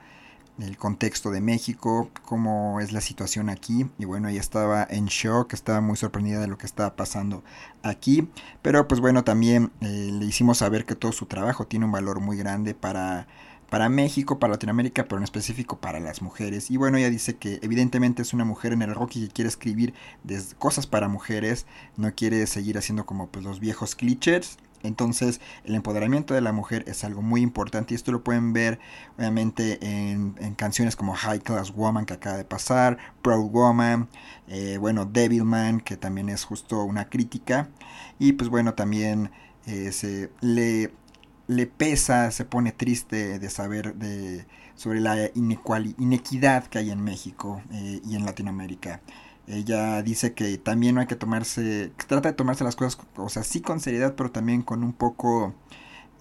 el 0.61 0.77
contexto 0.77 1.31
de 1.31 1.41
México, 1.41 2.09
cómo 2.25 2.79
es 2.79 2.91
la 2.91 3.01
situación 3.01 3.49
aquí. 3.49 3.87
Y 3.97 4.05
bueno, 4.05 4.27
ella 4.27 4.39
estaba 4.39 4.85
en 4.89 5.05
shock, 5.05 5.53
estaba 5.53 5.81
muy 5.81 5.97
sorprendida 5.97 6.39
de 6.39 6.47
lo 6.47 6.57
que 6.57 6.65
estaba 6.65 6.95
pasando 6.95 7.43
aquí. 7.83 8.29
Pero 8.61 8.87
pues 8.87 9.01
bueno, 9.01 9.23
también 9.23 9.71
eh, 9.81 10.09
le 10.11 10.25
hicimos 10.25 10.59
saber 10.59 10.85
que 10.85 10.95
todo 10.95 11.11
su 11.11 11.25
trabajo 11.25 11.67
tiene 11.67 11.85
un 11.85 11.91
valor 11.91 12.19
muy 12.19 12.37
grande 12.37 12.73
para 12.73 13.27
para 13.69 13.87
México, 13.89 14.39
para 14.39 14.53
Latinoamérica, 14.53 15.03
pero 15.03 15.17
en 15.17 15.23
específico 15.23 15.79
para 15.79 15.99
las 15.99 16.21
mujeres. 16.21 16.71
Y 16.71 16.77
bueno, 16.77 16.97
ella 16.97 17.09
dice 17.09 17.37
que 17.37 17.59
evidentemente 17.61 18.21
es 18.21 18.33
una 18.33 18.45
mujer 18.45 18.73
en 18.73 18.81
el 18.81 18.93
rock 18.95 19.15
y 19.15 19.27
que 19.27 19.33
quiere 19.33 19.49
escribir 19.49 19.93
cosas 20.57 20.87
para 20.87 21.07
mujeres, 21.07 21.65
no 21.95 22.13
quiere 22.13 22.45
seguir 22.47 22.77
haciendo 22.77 23.05
como 23.05 23.27
pues 23.27 23.45
los 23.45 23.59
viejos 23.59 23.95
clichés. 23.95 24.57
Entonces 24.83 25.41
el 25.63 25.75
empoderamiento 25.75 26.33
de 26.33 26.41
la 26.41 26.51
mujer 26.51 26.85
es 26.87 27.03
algo 27.03 27.21
muy 27.21 27.41
importante 27.41 27.93
y 27.93 27.95
esto 27.95 28.11
lo 28.11 28.23
pueden 28.23 28.53
ver 28.53 28.79
obviamente 29.17 29.79
en, 29.81 30.33
canciones 30.55 30.95
como 30.95 31.13
High 31.13 31.41
Class 31.41 31.73
Woman 31.73 32.05
que 32.05 32.13
acaba 32.13 32.37
de 32.37 32.45
pasar, 32.45 32.97
Proud 33.21 33.49
Woman, 33.51 34.09
eh, 34.47 34.77
bueno 34.77 35.05
Devilman 35.05 35.79
que 35.81 35.97
también 35.97 36.29
es 36.29 36.43
justo 36.43 36.83
una 36.83 37.09
crítica 37.09 37.69
y 38.19 38.33
pues 38.33 38.49
bueno 38.49 38.73
también 38.73 39.31
eh, 39.65 39.91
se 39.91 40.31
le 40.41 40.91
le 41.47 41.65
pesa, 41.65 42.29
se 42.29 42.45
pone 42.45 42.71
triste 42.71 43.39
de 43.39 43.49
saber 43.49 43.95
de, 43.95 44.45
sobre 44.75 45.01
la 45.01 45.31
inequidad 45.35 46.67
que 46.67 46.77
hay 46.77 46.91
en 46.91 47.01
México 47.01 47.63
eh, 47.71 48.01
y 48.05 48.15
en 48.15 48.23
Latinoamérica. 48.23 49.01
Ella 49.49 50.01
dice 50.03 50.33
que 50.33 50.57
también 50.59 50.95
no 50.95 51.01
hay 51.01 51.07
que 51.07 51.15
tomarse, 51.15 51.91
trata 52.07 52.29
de 52.29 52.35
tomarse 52.35 52.63
las 52.63 52.75
cosas, 52.75 52.99
o 53.17 53.29
sea, 53.29 53.43
sí 53.43 53.61
con 53.61 53.79
seriedad, 53.79 54.13
pero 54.15 54.31
también 54.31 54.61
con 54.61 54.83
un 54.83 54.93
poco 54.93 55.55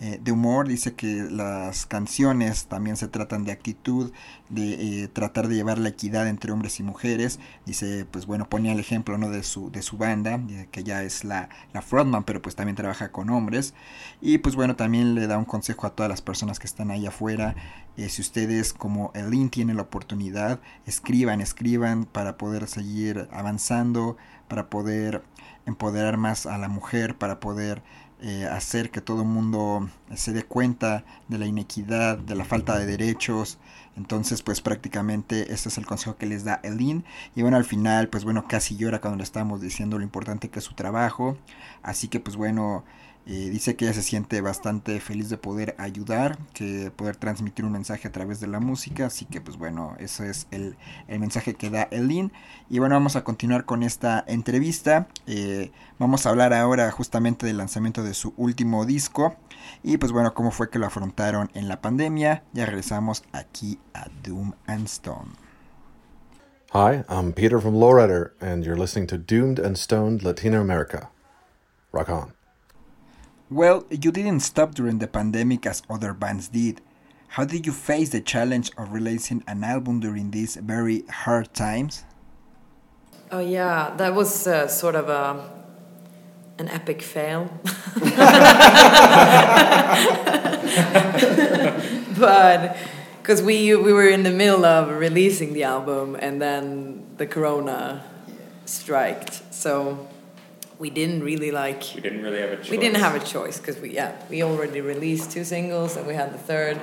eh, 0.01 0.21
de 0.23 0.33
humor. 0.33 0.69
Dice 0.69 0.95
que 0.95 1.27
las 1.31 1.87
canciones 1.87 2.67
también 2.67 2.97
se 2.97 3.09
tratan 3.09 3.45
de 3.45 3.53
actitud, 3.53 4.13
de 4.49 5.03
eh, 5.03 5.09
tratar 5.09 5.49
de 5.49 5.57
llevar 5.57 5.79
la 5.79 5.89
equidad 5.89 6.29
entre 6.29 6.53
hombres 6.53 6.79
y 6.81 6.83
mujeres. 6.83 7.41
Dice, 7.67 8.07
pues 8.11 8.27
bueno, 8.27 8.49
ponía 8.49 8.73
el 8.73 8.81
ejemplo 8.81 9.19
¿no? 9.19 9.31
de, 9.31 9.43
su, 9.43 9.71
de 9.71 9.83
su 9.83 9.97
banda, 9.97 10.41
que 10.71 10.85
ya 10.85 11.03
es 11.03 11.25
la, 11.25 11.49
la 11.73 11.83
frontman, 11.83 12.25
pero 12.25 12.41
pues 12.41 12.55
también 12.55 12.77
trabaja 12.77 13.11
con 13.11 13.31
hombres. 13.31 13.75
Y 14.21 14.39
pues 14.39 14.55
bueno, 14.55 14.77
también 14.77 15.15
le 15.15 15.27
da 15.27 15.39
un 15.39 15.45
consejo 15.45 15.87
a 15.87 15.91
todas 15.91 16.11
las 16.11 16.23
personas 16.23 16.59
que 16.59 16.67
están 16.67 16.91
ahí 16.91 17.07
afuera. 17.07 17.55
Eh, 17.97 18.09
si 18.09 18.23
ustedes 18.23 18.73
como 18.73 19.11
Elin 19.15 19.51
tienen 19.51 19.77
la 19.77 19.83
oportunidad, 19.83 20.61
escriban, 20.87 21.41
escriban 21.41 22.05
para 22.05 22.39
poder 22.39 22.69
seguir 22.69 23.29
avanzando, 23.33 24.17
para 24.47 24.71
poder 24.71 25.25
empoderar 25.67 26.17
más 26.17 26.47
a 26.47 26.57
la 26.59 26.69
mujer, 26.69 27.19
para 27.19 27.41
poder 27.41 27.83
eh, 28.21 28.47
hacer 28.51 28.91
que 28.91 29.01
todo 29.01 29.23
el 29.23 29.29
mundo 29.29 29.89
se 30.15 30.33
dé 30.33 30.43
cuenta 30.43 31.05
de 31.29 31.39
la 31.39 31.47
inequidad, 31.47 32.19
de 32.19 32.35
la 32.35 32.45
falta 32.45 32.79
de 32.79 32.87
derechos. 32.87 33.59
Entonces, 33.97 34.43
pues 34.43 34.61
prácticamente 34.61 35.53
este 35.53 35.69
es 35.69 35.79
el 35.79 35.87
consejo 35.87 36.17
que 36.17 36.27
les 36.27 36.45
da 36.45 36.61
Elin. 36.63 37.05
Y 37.37 37.43
bueno, 37.43 37.57
al 37.57 37.65
final, 37.65 38.09
pues 38.09 38.25
bueno, 38.25 38.47
casi 38.49 38.77
llora 38.77 39.01
cuando 39.01 39.19
le 39.19 39.25
estamos 39.25 39.61
diciendo 39.61 39.99
lo 39.99 40.05
importante 40.05 40.49
que 40.49 40.59
es 40.59 40.65
su 40.65 40.75
trabajo. 40.75 41.37
Así 41.83 42.09
que, 42.09 42.21
pues 42.21 42.37
bueno, 42.37 42.85
eh, 43.31 43.51
dice 43.51 43.77
que 43.77 43.85
ella 43.85 43.93
se 43.93 44.03
siente 44.03 44.41
bastante 44.41 45.01
feliz 45.01 45.29
de 45.29 45.37
poder 45.37 45.75
ayudar, 45.77 46.39
que 46.55 46.91
poder 46.91 47.17
transmitir 47.17 47.67
un 47.67 47.73
mensaje 47.73 48.09
a 48.09 48.13
través 48.13 48.41
de 48.41 48.47
la 48.47 48.59
música. 48.59 49.05
Así 49.05 49.27
que, 49.27 49.43
pues 49.43 49.59
bueno, 49.59 49.95
eso 49.99 50.25
es 50.25 50.47
el, 50.51 50.79
el 51.09 51.21
mensaje 51.21 51.53
que 51.53 51.69
da 51.69 51.83
Elin. 51.91 52.33
Y 52.71 52.79
bueno, 52.79 52.95
vamos 52.95 53.17
a 53.17 53.25
continuar 53.25 53.67
con 53.67 53.83
esta 53.83 54.25
entrevista. 54.27 55.09
Eh, 55.27 55.73
vamos 55.99 56.25
a 56.25 56.31
hablar 56.31 56.55
ahora 56.55 56.91
justamente 56.91 57.45
del 57.45 57.59
lanzamiento 57.59 58.03
de 58.03 58.15
su 58.15 58.33
último 58.39 58.87
disco. 58.87 59.37
Y 59.83 59.99
pues 59.99 60.11
bueno, 60.11 60.33
cómo 60.33 60.51
fue 60.51 60.71
que 60.71 60.79
lo 60.79 60.87
afrontaron 60.87 61.51
en 61.53 61.69
la 61.69 61.83
pandemia. 61.83 62.45
Ya 62.55 62.65
regresamos 62.65 63.25
aquí 63.33 63.79
a 63.93 64.07
Doom 64.23 64.55
and 64.67 64.87
Stone. 64.87 65.33
Hi, 66.73 67.05
I'm 67.11 67.35
Peter 67.35 67.61
from 67.61 67.75
Lowrider, 67.75 68.33
and 68.41 68.65
you're 68.65 68.79
listening 68.79 69.07
to 69.09 69.19
Doomed 69.19 69.59
and 69.59 69.77
Stoned 69.77 70.23
Latino 70.23 70.63
America. 70.63 71.11
Rock 71.93 72.09
on. 72.09 72.38
Well, 73.51 73.87
you 73.91 74.13
didn't 74.13 74.41
stop 74.41 74.75
during 74.75 74.99
the 74.99 75.07
pandemic 75.07 75.65
as 75.65 75.83
other 75.89 76.13
bands 76.13 76.49
did. 76.49 76.83
How 77.29 77.47
did 77.47 77.65
you 77.65 77.73
face 77.73 78.11
the 78.11 78.21
challenge 78.21 78.71
of 78.77 78.93
releasing 78.93 79.43
an 79.49 79.65
album 79.65 80.01
during 80.01 80.33
these 80.33 80.57
very 80.57 81.05
hard 81.09 81.55
times? 81.55 82.05
Oh 83.33 83.41
yeah, 83.41 83.95
that 83.97 84.15
was 84.15 84.47
uh, 84.47 84.69
sort 84.69 84.95
of 84.95 85.09
a 85.09 85.51
an 86.59 86.69
epic 86.69 87.01
fail. 87.01 87.51
but 92.19 92.77
because 93.23 93.43
we 93.43 93.75
we 93.77 93.93
were 93.95 94.09
in 94.09 94.25
the 94.25 94.31
middle 94.31 94.67
of 94.67 94.91
releasing 94.99 95.55
the 95.55 95.65
album 95.65 96.17
and 96.21 96.41
then 96.43 97.07
the 97.17 97.27
corona 97.27 98.05
striked, 98.67 99.55
so 99.55 100.07
we 100.79 100.91
didn't 100.91 101.23
really 101.23 101.51
like 101.51 101.83
We 101.95 102.01
didn't 102.01 102.23
really 102.23 102.41
have 102.41 102.51
a 102.53 102.57
choice. 102.57 102.71
we 102.71 102.77
didn't 102.77 103.01
have 103.01 103.15
a 103.15 103.25
choice 103.25 103.59
because 103.59 103.79
we 103.79 103.91
yeah 103.91 104.13
we 104.31 104.43
already 104.43 104.81
released 104.81 105.31
two 105.33 105.45
singles 105.45 105.97
and 105.97 106.07
we 106.07 106.15
had 106.15 106.33
the 106.33 106.39
third, 106.39 106.81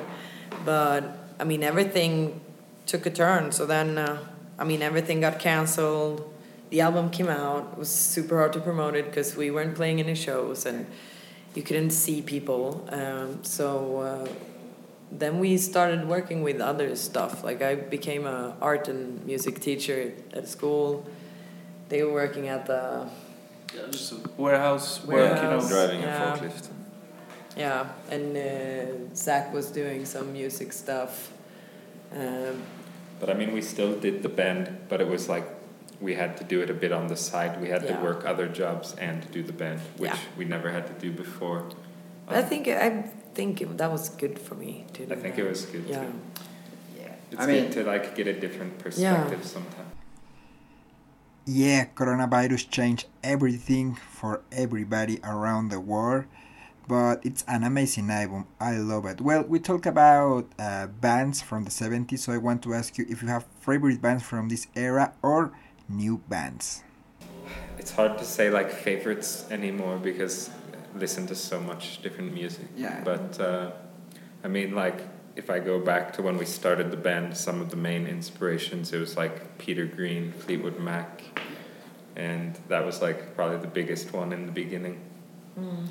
but 0.65 1.17
I 1.39 1.43
mean 1.43 1.63
everything 1.63 2.41
took 2.85 3.05
a 3.05 3.09
turn. 3.09 3.51
So 3.51 3.65
then 3.65 3.97
uh, 3.97 4.19
I 4.59 4.63
mean 4.63 4.81
everything 4.81 5.21
got 5.21 5.39
canceled. 5.39 6.31
The 6.71 6.81
album 6.81 7.09
came 7.09 7.27
out. 7.29 7.69
It 7.73 7.77
was 7.79 7.89
super 7.89 8.37
hard 8.37 8.53
to 8.53 8.59
promote 8.59 8.95
it 8.95 9.05
because 9.05 9.35
we 9.35 9.49
weren't 9.51 9.75
playing 9.75 9.99
any 9.99 10.15
shows 10.15 10.65
and 10.65 10.87
you 11.53 11.63
couldn't 11.63 11.91
see 11.91 12.21
people. 12.21 12.85
Um, 12.91 13.43
so 13.43 13.99
uh, 13.99 14.27
then 15.11 15.39
we 15.39 15.57
started 15.57 16.07
working 16.07 16.43
with 16.43 16.59
other 16.59 16.95
stuff. 16.95 17.43
Like 17.43 17.61
I 17.61 17.75
became 17.75 18.25
a 18.25 18.55
art 18.61 18.89
and 18.89 19.25
music 19.25 19.61
teacher 19.61 20.11
at 20.33 20.49
school. 20.49 21.05
They 21.87 22.03
were 22.03 22.11
working 22.11 22.49
at 22.49 22.65
the 22.65 23.07
Just 23.91 24.11
a 24.13 24.17
warehouse 24.37 25.03
work, 25.05 25.41
you 25.41 25.49
know. 25.49 25.67
Driving 25.67 26.01
Yeah. 26.01 26.33
a 26.33 26.37
forklift. 26.37 26.69
Yeah, 27.57 27.85
and 28.11 28.35
uh, 28.37 29.15
Zack 29.15 29.53
was 29.53 29.71
doing 29.71 30.05
some 30.05 30.33
music 30.33 30.73
stuff. 30.73 31.31
Um, 32.15 32.61
But 33.19 33.29
I 33.29 33.33
mean, 33.33 33.53
we 33.53 33.61
still 33.61 33.93
did 33.99 34.23
the 34.23 34.29
band, 34.29 34.69
but 34.89 34.99
it 34.99 35.07
was 35.07 35.29
like 35.29 35.45
we 36.01 36.15
had 36.15 36.35
to 36.37 36.43
do 36.43 36.61
it 36.61 36.69
a 36.69 36.73
bit 36.73 36.91
on 36.91 37.07
the 37.07 37.15
side. 37.15 37.61
We 37.61 37.69
had 37.69 37.83
Yeah. 37.83 37.95
to 37.97 38.03
work 38.03 38.25
other 38.25 38.47
jobs 38.49 38.93
and 38.99 39.25
do 39.31 39.41
the 39.41 39.53
band, 39.53 39.79
which 39.97 40.11
Yeah. 40.11 40.37
we 40.37 40.45
never 40.45 40.69
had 40.69 40.85
to 40.87 40.93
do 41.05 41.11
before. 41.23 41.63
but 42.27 42.35
I 42.37 42.41
think 42.41 42.67
I 42.67 42.89
think 43.35 43.61
it, 43.61 43.77
that 43.77 43.91
was 43.91 44.09
good 44.09 44.37
for 44.39 44.55
me 44.55 44.85
to 44.93 45.05
do 45.05 45.13
I 45.13 45.17
think 45.17 45.35
that. 45.35 45.45
it 45.45 45.49
was 45.49 45.65
good 45.65 45.85
Yeah. 45.87 45.99
too. 46.05 46.11
It's 47.31 47.41
I 47.41 47.45
mean- 47.47 47.63
good 47.63 47.71
to 47.73 47.83
like 47.91 48.15
get 48.15 48.27
a 48.27 48.33
different 48.33 48.77
perspective 48.79 49.43
sometimes. 49.45 49.84
Yeah, 51.47 51.85
coronavirus 51.93 52.71
changed 52.71 53.05
everything 53.23 53.93
for 53.93 54.41
everybody 54.51 55.19
around 55.23 55.69
the 55.69 55.79
world, 55.79 56.25
but 56.87 57.23
it's 57.23 57.43
an 57.47 57.63
amazing 57.63 58.09
album. 58.09 58.47
I 58.59 58.77
love 58.77 59.05
it. 59.05 59.21
Well, 59.21 59.43
we 59.43 59.59
talk 59.59 59.85
about 59.85 60.47
uh, 60.57 60.87
bands 60.87 61.43
from 61.43 61.63
the 61.63 61.69
70s, 61.69 62.17
so 62.17 62.33
I 62.33 62.39
want 62.39 62.63
to 62.63 62.73
ask 62.73 62.97
you 62.97 63.05
if 63.07 63.21
you 63.21 63.27
have 63.27 63.45
favorite 63.59 64.01
bands 64.01 64.23
from 64.23 64.49
this 64.49 64.65
era 64.75 65.13
or 65.21 65.51
new 65.87 66.17
bands. 66.27 66.81
It's 67.77 67.91
hard 67.91 68.17
to 68.17 68.25
say 68.25 68.49
like 68.49 68.71
favorites 68.71 69.45
anymore 69.51 69.99
because 69.99 70.49
I 70.49 70.97
listen 70.97 71.27
to 71.27 71.35
so 71.35 71.59
much 71.59 72.01
different 72.01 72.33
music. 72.33 72.65
Yeah. 72.75 73.01
But 73.03 73.39
uh, 73.39 73.71
I 74.43 74.47
mean, 74.47 74.73
like 74.73 75.01
if 75.35 75.49
I 75.49 75.59
go 75.59 75.79
back 75.79 76.13
to 76.13 76.21
when 76.21 76.37
we 76.37 76.45
started 76.45 76.91
the 76.91 76.97
band, 76.97 77.35
some 77.35 77.61
of 77.61 77.69
the 77.69 77.75
main 77.75 78.07
inspirations 78.07 78.93
it 78.93 78.99
was 78.99 79.17
like 79.17 79.57
Peter 79.57 79.85
Green, 79.85 80.31
Fleetwood 80.31 80.79
Mac, 80.79 81.23
and 82.15 82.57
that 82.69 82.85
was 82.85 83.01
like 83.01 83.35
probably 83.35 83.57
the 83.57 83.67
biggest 83.67 84.13
one 84.13 84.31
in 84.31 84.45
the 84.45 84.51
beginning. 84.51 85.01
Mm. 85.59 85.87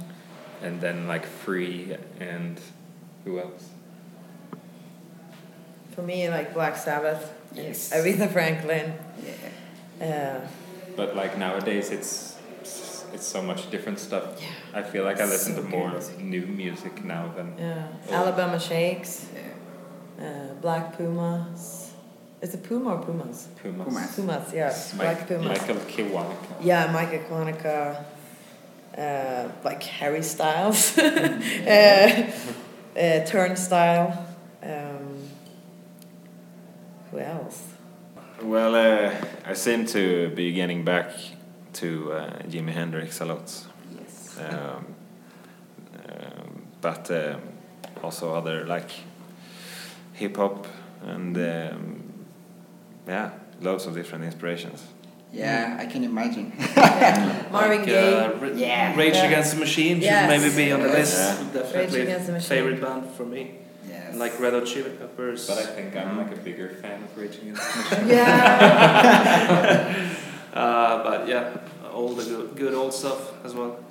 And 0.62 0.80
then 0.80 1.06
like 1.06 1.26
Free 1.26 1.96
and 2.20 2.58
who 3.24 3.38
else? 3.38 3.68
For 5.94 6.02
me, 6.02 6.28
like 6.28 6.54
Black 6.54 6.76
Sabbath, 6.76 7.32
Yes. 7.54 7.92
Aretha 7.92 8.30
Franklin. 8.32 8.94
Uh, 10.00 10.40
But 10.96 11.14
like 11.14 11.38
nowadays, 11.38 11.90
it's 11.90 12.33
it's 13.14 13.26
so 13.26 13.40
much 13.42 13.70
different 13.70 13.98
stuff. 13.98 14.24
Yeah. 14.40 14.80
I 14.80 14.82
feel 14.82 15.04
like 15.04 15.20
I 15.20 15.24
listen 15.24 15.54
So 15.54 15.62
to 15.62 15.68
more 15.68 15.90
music. 15.90 16.18
new 16.20 16.46
music 16.46 17.04
now 17.04 17.32
than 17.36 17.54
yeah, 17.58 17.86
old. 18.08 18.14
Alabama 18.14 18.58
Shakes. 18.58 19.26
Uh, 20.20 20.54
Black 20.60 20.96
Pumas. 20.96 21.92
Is 22.40 22.54
it 22.54 22.62
Puma 22.62 22.90
or 22.94 23.02
Pumas? 23.04 23.48
Pumas. 23.62 24.14
Pumas, 24.16 24.52
yeah. 24.52 24.72
Mike- 24.96 24.98
Black 24.98 25.28
Pumas. 25.28 25.48
Michael 25.60 25.76
Kiwanuka. 25.92 26.54
Yeah, 26.62 26.92
Michael 26.92 27.20
Kiwanuka. 27.20 28.04
Uh, 28.96 29.48
like 29.64 29.82
Harry 29.82 30.22
Styles, 30.22 30.96
uh, 30.98 32.30
uh, 32.96 33.24
Turnstile. 33.26 34.24
Um, 34.62 35.18
who 37.10 37.18
else? 37.18 37.60
Well, 38.40 38.74
uh, 38.76 39.12
I 39.44 39.54
seem 39.54 39.86
to 39.86 40.28
be 40.36 40.52
getting 40.52 40.84
back 40.84 41.10
to 41.74 42.12
uh, 42.12 42.30
Jimi 42.48 42.72
Hendrix 42.72 43.20
a 43.20 43.24
lot. 43.24 43.52
Yes. 43.98 44.38
Um, 44.40 44.86
um, 46.08 46.62
but 46.80 47.10
um, 47.10 47.40
also 48.02 48.34
other 48.34 48.64
like 48.66 48.90
hip 50.12 50.36
hop 50.36 50.66
and 51.06 51.36
um, 51.36 52.02
yeah, 53.06 53.30
loads 53.60 53.86
of 53.86 53.94
different 53.94 54.24
inspirations. 54.24 54.84
Yeah, 55.32 55.76
I 55.80 55.86
can 55.86 56.04
imagine. 56.04 56.52
Marvin 57.50 57.78
Like, 57.78 57.86
Gaye. 57.86 58.24
uh, 58.24 58.32
Ra- 58.38 58.48
yeah. 58.54 58.94
Rage 58.96 59.14
yeah. 59.14 59.24
Against 59.24 59.54
the 59.54 59.60
Machine 59.60 59.96
should 59.96 60.04
Yes. 60.04 60.28
maybe 60.30 60.54
be 60.54 60.70
on 60.72 60.80
the 60.82 60.88
list. 60.88 61.18
Yeah. 61.18 61.62
Definitely 61.62 61.98
Rage 61.98 62.08
Against 62.08 62.26
the 62.28 62.32
Machine. 62.34 62.48
favorite 62.48 62.80
band 62.80 63.10
for 63.16 63.24
me. 63.26 63.54
Yes. 63.88 64.14
Like 64.14 64.38
Red 64.38 64.52
Hot 64.52 64.64
Chili 64.64 64.90
Peppers. 64.90 65.48
But 65.48 65.58
I 65.58 65.66
think 65.66 65.96
I'm 65.96 66.18
like 66.18 66.30
a 66.32 66.36
bigger 66.36 66.68
fan 66.68 67.02
of 67.02 67.18
Rage 67.18 67.36
Against 67.38 67.62
the 67.62 67.80
Machine. 67.96 68.08
Yeah. 68.10 70.14
uh, 70.54 71.02
but 71.02 71.28
yeah, 71.28 71.56
all 71.92 72.14
the 72.14 72.24
good, 72.24 72.56
good 72.56 72.74
old 72.74 72.94
stuff 72.94 73.32
as 73.44 73.54
well. 73.54 73.83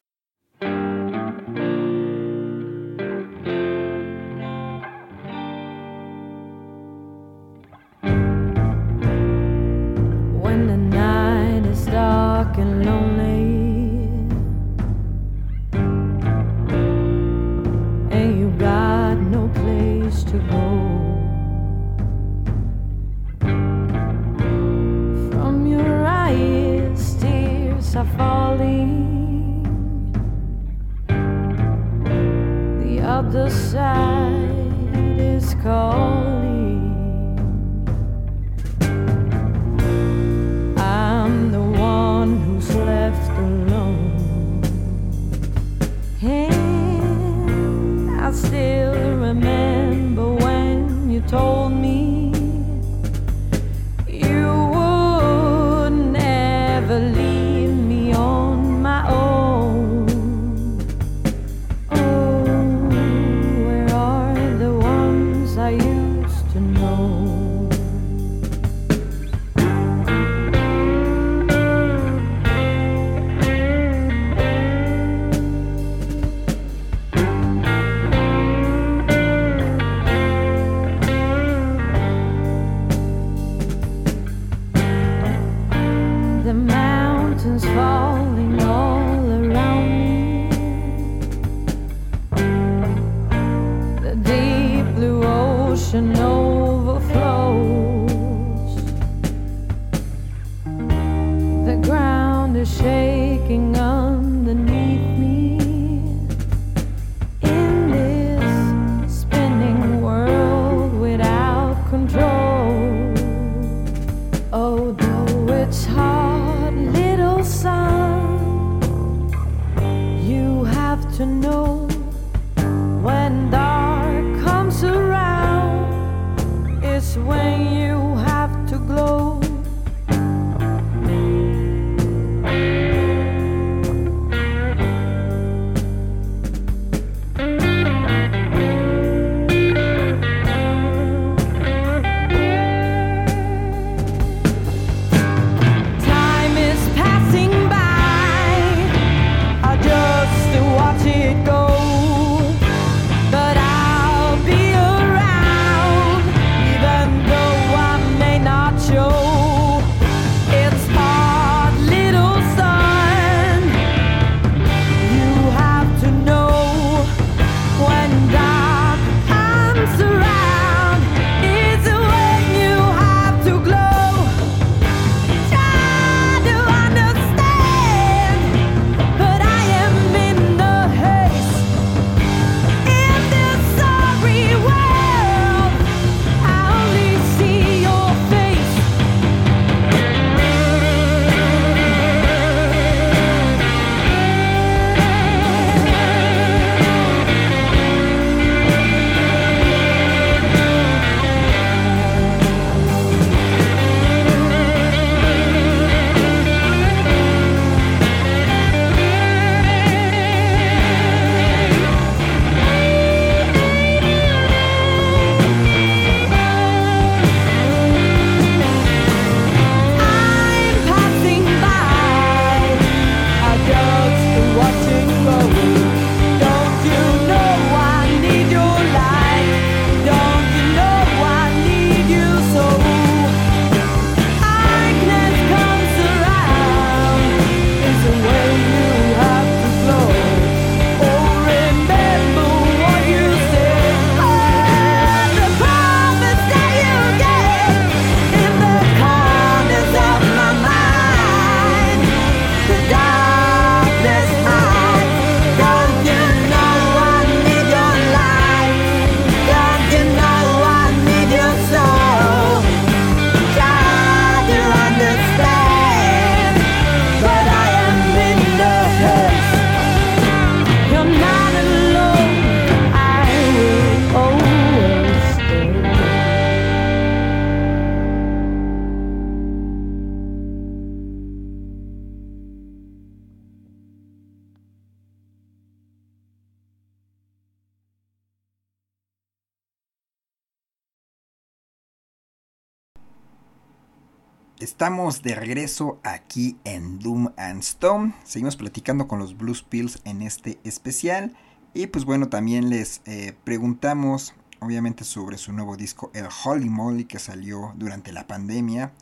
Estamos 294.63 295.21
de 295.23 295.35
regreso 295.35 295.99
aquí 296.03 296.55
en 296.63 296.97
Doom 296.99 297.33
and 297.35 297.59
Stone. 297.59 298.13
Seguimos 298.23 298.55
platicando 298.55 299.09
con 299.09 299.19
los 299.19 299.35
Blues 299.35 299.61
Pills 299.61 299.99
en 300.05 300.21
este 300.21 300.57
especial. 300.63 301.35
Y 301.73 301.87
pues 301.87 302.05
bueno, 302.05 302.29
también 302.29 302.69
les 302.69 303.01
eh, 303.03 303.35
preguntamos, 303.43 304.33
obviamente, 304.61 305.03
sobre 305.03 305.37
su 305.37 305.51
nuevo 305.51 305.75
disco, 305.75 306.11
el 306.13 306.27
Holy 306.45 306.69
Moly, 306.69 307.03
que 307.03 307.19
salió 307.19 307.73
durante 307.75 308.13
la 308.13 308.25
pandemia. 308.25 308.93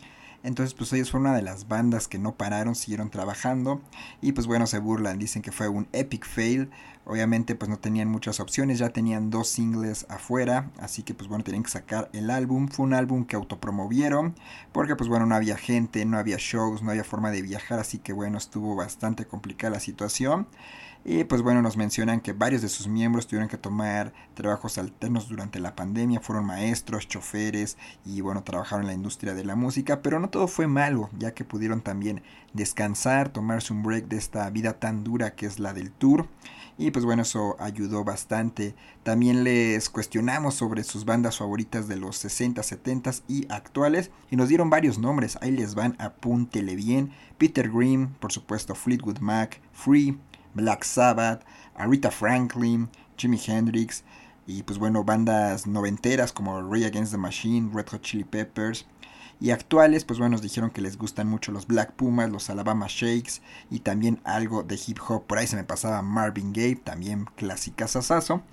Entonces, 0.44 0.74
pues 0.74 0.92
ellos 0.94 1.12
fueron 1.12 1.28
una 1.28 1.36
de 1.36 1.44
las 1.44 1.68
bandas 1.68 2.08
que 2.08 2.18
no 2.20 2.36
pararon, 2.36 2.76
siguieron 2.76 3.10
trabajando. 3.10 3.82
Y 4.22 4.32
pues 4.32 4.48
bueno, 4.48 4.68
se 4.68 4.80
burlan, 4.80 5.20
dicen 5.20 5.42
que 5.42 5.52
fue 5.52 5.68
un 5.68 5.88
epic 5.92 6.26
fail. 6.26 6.70
Obviamente, 7.06 7.56
pues 7.56 7.70
no 7.70 7.78
tenían 7.80 8.08
muchas 8.08 8.40
opciones, 8.40 8.80
ya 8.80 8.90
tenían 8.90 9.30
dos 9.30 9.48
singles 9.50 10.06
afuera. 10.10 10.72
Así 10.80 11.04
que 11.04 11.14
pues 11.14 11.28
bueno, 11.28 11.44
tenían 11.44 11.64
que 11.64 11.70
sacar 11.72 12.10
el 12.14 12.30
álbum. 12.30 12.68
Fue 12.68 12.86
un 12.86 12.94
álbum 12.94 13.26
que 13.26 13.36
autopromovieron. 13.36 14.36
Porque 14.72 14.96
pues 14.96 15.10
bueno, 15.10 15.26
no 15.26 15.36
había 15.36 15.58
gente, 15.58 16.06
no 16.06 16.18
había 16.18 16.38
shows, 16.40 16.82
no 16.82 16.92
había 16.92 17.04
forma 17.04 17.32
de 17.32 17.42
viajar. 17.42 17.80
Así 17.80 18.00
que 18.00 18.14
bueno, 18.14 18.38
estuvo 18.38 18.76
bastante 18.76 19.26
complicada 19.26 19.74
la 19.74 19.80
situación. 19.80 20.48
Y 21.04 21.24
pues 21.24 21.42
bueno, 21.42 21.64
nos 21.64 21.78
mencionan 21.78 22.22
que 22.22 22.34
varios 22.34 22.62
de 22.62 22.70
sus 22.70 22.88
miembros 22.88 23.26
tuvieron 23.26 23.50
que 23.50 23.58
tomar 23.58 24.14
trabajos 24.36 24.78
alternos 24.78 25.30
durante 25.30 25.60
la 25.60 25.76
pandemia, 25.76 26.20
fueron 26.20 26.46
maestros, 26.46 27.08
choferes 27.08 27.76
y 28.06 28.22
bueno, 28.22 28.44
trabajaron 28.44 28.84
en 28.84 28.88
la 28.88 28.94
industria 28.94 29.34
de 29.34 29.44
la 29.44 29.56
música, 29.56 30.04
pero 30.04 30.20
no 30.20 30.30
todo 30.30 30.48
fue 30.48 30.68
malo, 30.68 31.10
ya 31.18 31.34
que 31.34 31.44
pudieron 31.44 31.82
también 31.82 32.22
descansar, 32.54 33.30
tomarse 33.30 33.74
un 33.74 33.82
break 33.82 34.10
de 34.10 34.18
esta 34.18 34.48
vida 34.52 34.74
tan 34.74 35.04
dura 35.04 35.34
que 35.34 35.48
es 35.48 35.58
la 35.58 35.74
del 35.74 35.92
tour. 35.92 36.28
Y 36.78 36.92
pues 36.92 37.06
bueno, 37.06 37.24
eso 37.24 37.58
ayudó 37.60 38.04
bastante. 38.04 38.76
También 39.04 39.44
les 39.44 39.90
cuestionamos 39.90 40.56
sobre 40.56 40.84
sus 40.84 41.06
bandas 41.06 41.38
favoritas 41.38 41.88
de 41.88 41.98
los 41.98 42.18
60, 42.18 42.64
70 42.64 43.12
y 43.28 43.46
actuales. 43.52 44.10
Y 44.32 44.36
nos 44.36 44.50
dieron 44.50 44.72
varios 44.72 44.98
nombres. 44.98 45.38
Ahí 45.42 45.52
les 45.52 45.76
van, 45.76 45.96
apúntele 46.00 46.76
bien. 46.76 47.12
Peter 47.38 47.70
Green, 47.70 48.08
por 48.20 48.32
supuesto, 48.32 48.74
Fleetwood 48.74 49.20
Mac, 49.20 49.62
Free, 49.74 50.18
Black 50.54 50.84
Sabbath, 50.84 51.44
Aretha 51.76 52.12
Franklin, 52.12 52.90
Jimi 53.18 53.40
Hendrix 53.46 54.04
y 54.48 54.64
pues 54.64 54.80
bueno, 54.80 55.04
bandas 55.04 55.68
noventeras 55.68 56.34
como 56.34 56.62
Ray 56.62 56.86
Against 56.86 57.12
the 57.12 57.18
Machine, 57.18 57.72
Red 57.74 57.88
Hot 57.90 58.02
Chili 58.02 58.24
Peppers 58.24 58.86
y 59.42 59.50
actuales, 59.50 60.06
pues 60.06 60.20
bueno, 60.20 60.34
nos 60.34 60.44
dijeron 60.44 60.70
que 60.70 60.82
les 60.82 61.00
gustan 61.00 61.28
mucho 61.28 61.52
los 61.52 61.66
Black 61.66 61.94
Pumas, 61.94 62.30
los 62.30 62.52
Alabama 62.52 62.86
Shakes 62.88 63.42
y 63.72 63.80
también 63.80 64.22
algo 64.24 64.62
de 64.62 64.76
hip 64.76 65.00
hop. 65.08 65.26
Por 65.26 65.40
ahí 65.40 65.48
se 65.48 65.56
me 65.56 65.64
pasaba 65.64 66.04
Marvin 66.04 66.54
Gaye, 66.54 66.76
también 66.76 67.26
clásica 67.36 67.88
sasazo. 67.88 68.44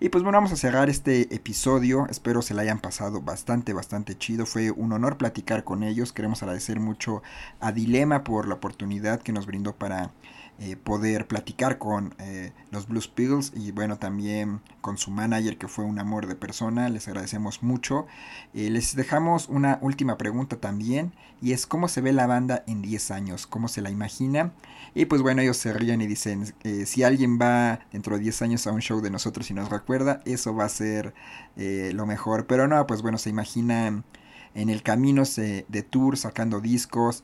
Y 0.00 0.08
pues 0.08 0.24
bueno, 0.24 0.38
vamos 0.38 0.50
a 0.52 0.56
cerrar 0.56 0.88
este 0.88 1.34
episodio. 1.34 2.06
Espero 2.08 2.40
se 2.40 2.54
la 2.54 2.62
hayan 2.62 2.78
pasado 2.78 3.20
bastante, 3.20 3.74
bastante 3.74 4.16
chido. 4.16 4.46
Fue 4.46 4.70
un 4.70 4.94
honor 4.94 5.18
platicar 5.18 5.64
con 5.64 5.82
ellos. 5.82 6.14
Queremos 6.14 6.42
agradecer 6.42 6.80
mucho 6.80 7.22
a 7.60 7.70
Dilema 7.70 8.24
por 8.24 8.48
la 8.48 8.54
oportunidad 8.54 9.20
que 9.20 9.32
nos 9.32 9.44
brindó 9.44 9.76
para 9.76 10.12
eh, 10.60 10.76
poder 10.76 11.26
platicar 11.28 11.78
con 11.78 12.14
eh, 12.18 12.52
los 12.72 12.88
Blues 12.88 13.06
Pills 13.08 13.52
y 13.54 13.70
bueno 13.70 13.96
también 13.98 14.60
con 14.80 14.98
su 14.98 15.10
manager 15.10 15.56
que 15.56 15.68
fue 15.68 15.84
un 15.84 15.98
amor 16.00 16.26
de 16.26 16.34
persona 16.34 16.88
les 16.88 17.06
agradecemos 17.08 17.62
mucho. 17.62 18.06
Eh, 18.54 18.68
les 18.70 18.96
dejamos 18.96 19.48
una 19.48 19.78
última 19.82 20.16
pregunta 20.18 20.56
también 20.56 21.12
y 21.40 21.52
es 21.52 21.66
cómo 21.66 21.86
se 21.88 22.00
ve 22.00 22.12
la 22.12 22.26
banda 22.26 22.64
en 22.66 22.82
10 22.82 23.10
años 23.12 23.46
cómo 23.46 23.68
se 23.68 23.82
la 23.82 23.90
imagina 23.90 24.52
y 24.94 25.04
pues 25.04 25.22
bueno 25.22 25.42
ellos 25.42 25.56
se 25.58 25.72
ríen 25.72 26.00
y 26.00 26.06
dicen 26.08 26.52
eh, 26.64 26.86
si 26.86 27.04
alguien 27.04 27.38
va 27.40 27.80
dentro 27.92 28.16
de 28.16 28.22
10 28.22 28.42
años 28.42 28.66
a 28.66 28.72
un 28.72 28.80
show 28.80 29.00
de 29.00 29.10
nosotros 29.10 29.50
y 29.50 29.54
nos 29.54 29.70
recuerda 29.70 30.20
eso 30.24 30.54
va 30.54 30.64
a 30.64 30.68
ser 30.68 31.14
lo 31.56 32.06
mejor. 32.06 32.46
Pero 32.46 32.68
no 32.68 32.86
pues 32.86 33.02
bueno 33.02 33.18
se 33.18 33.30
imaginan 33.30 34.04
en 34.54 34.70
el 34.70 34.82
camino 34.82 35.24
se- 35.24 35.66
de 35.68 35.82
tour 35.82 36.16
sacando 36.16 36.60
discos 36.60 37.22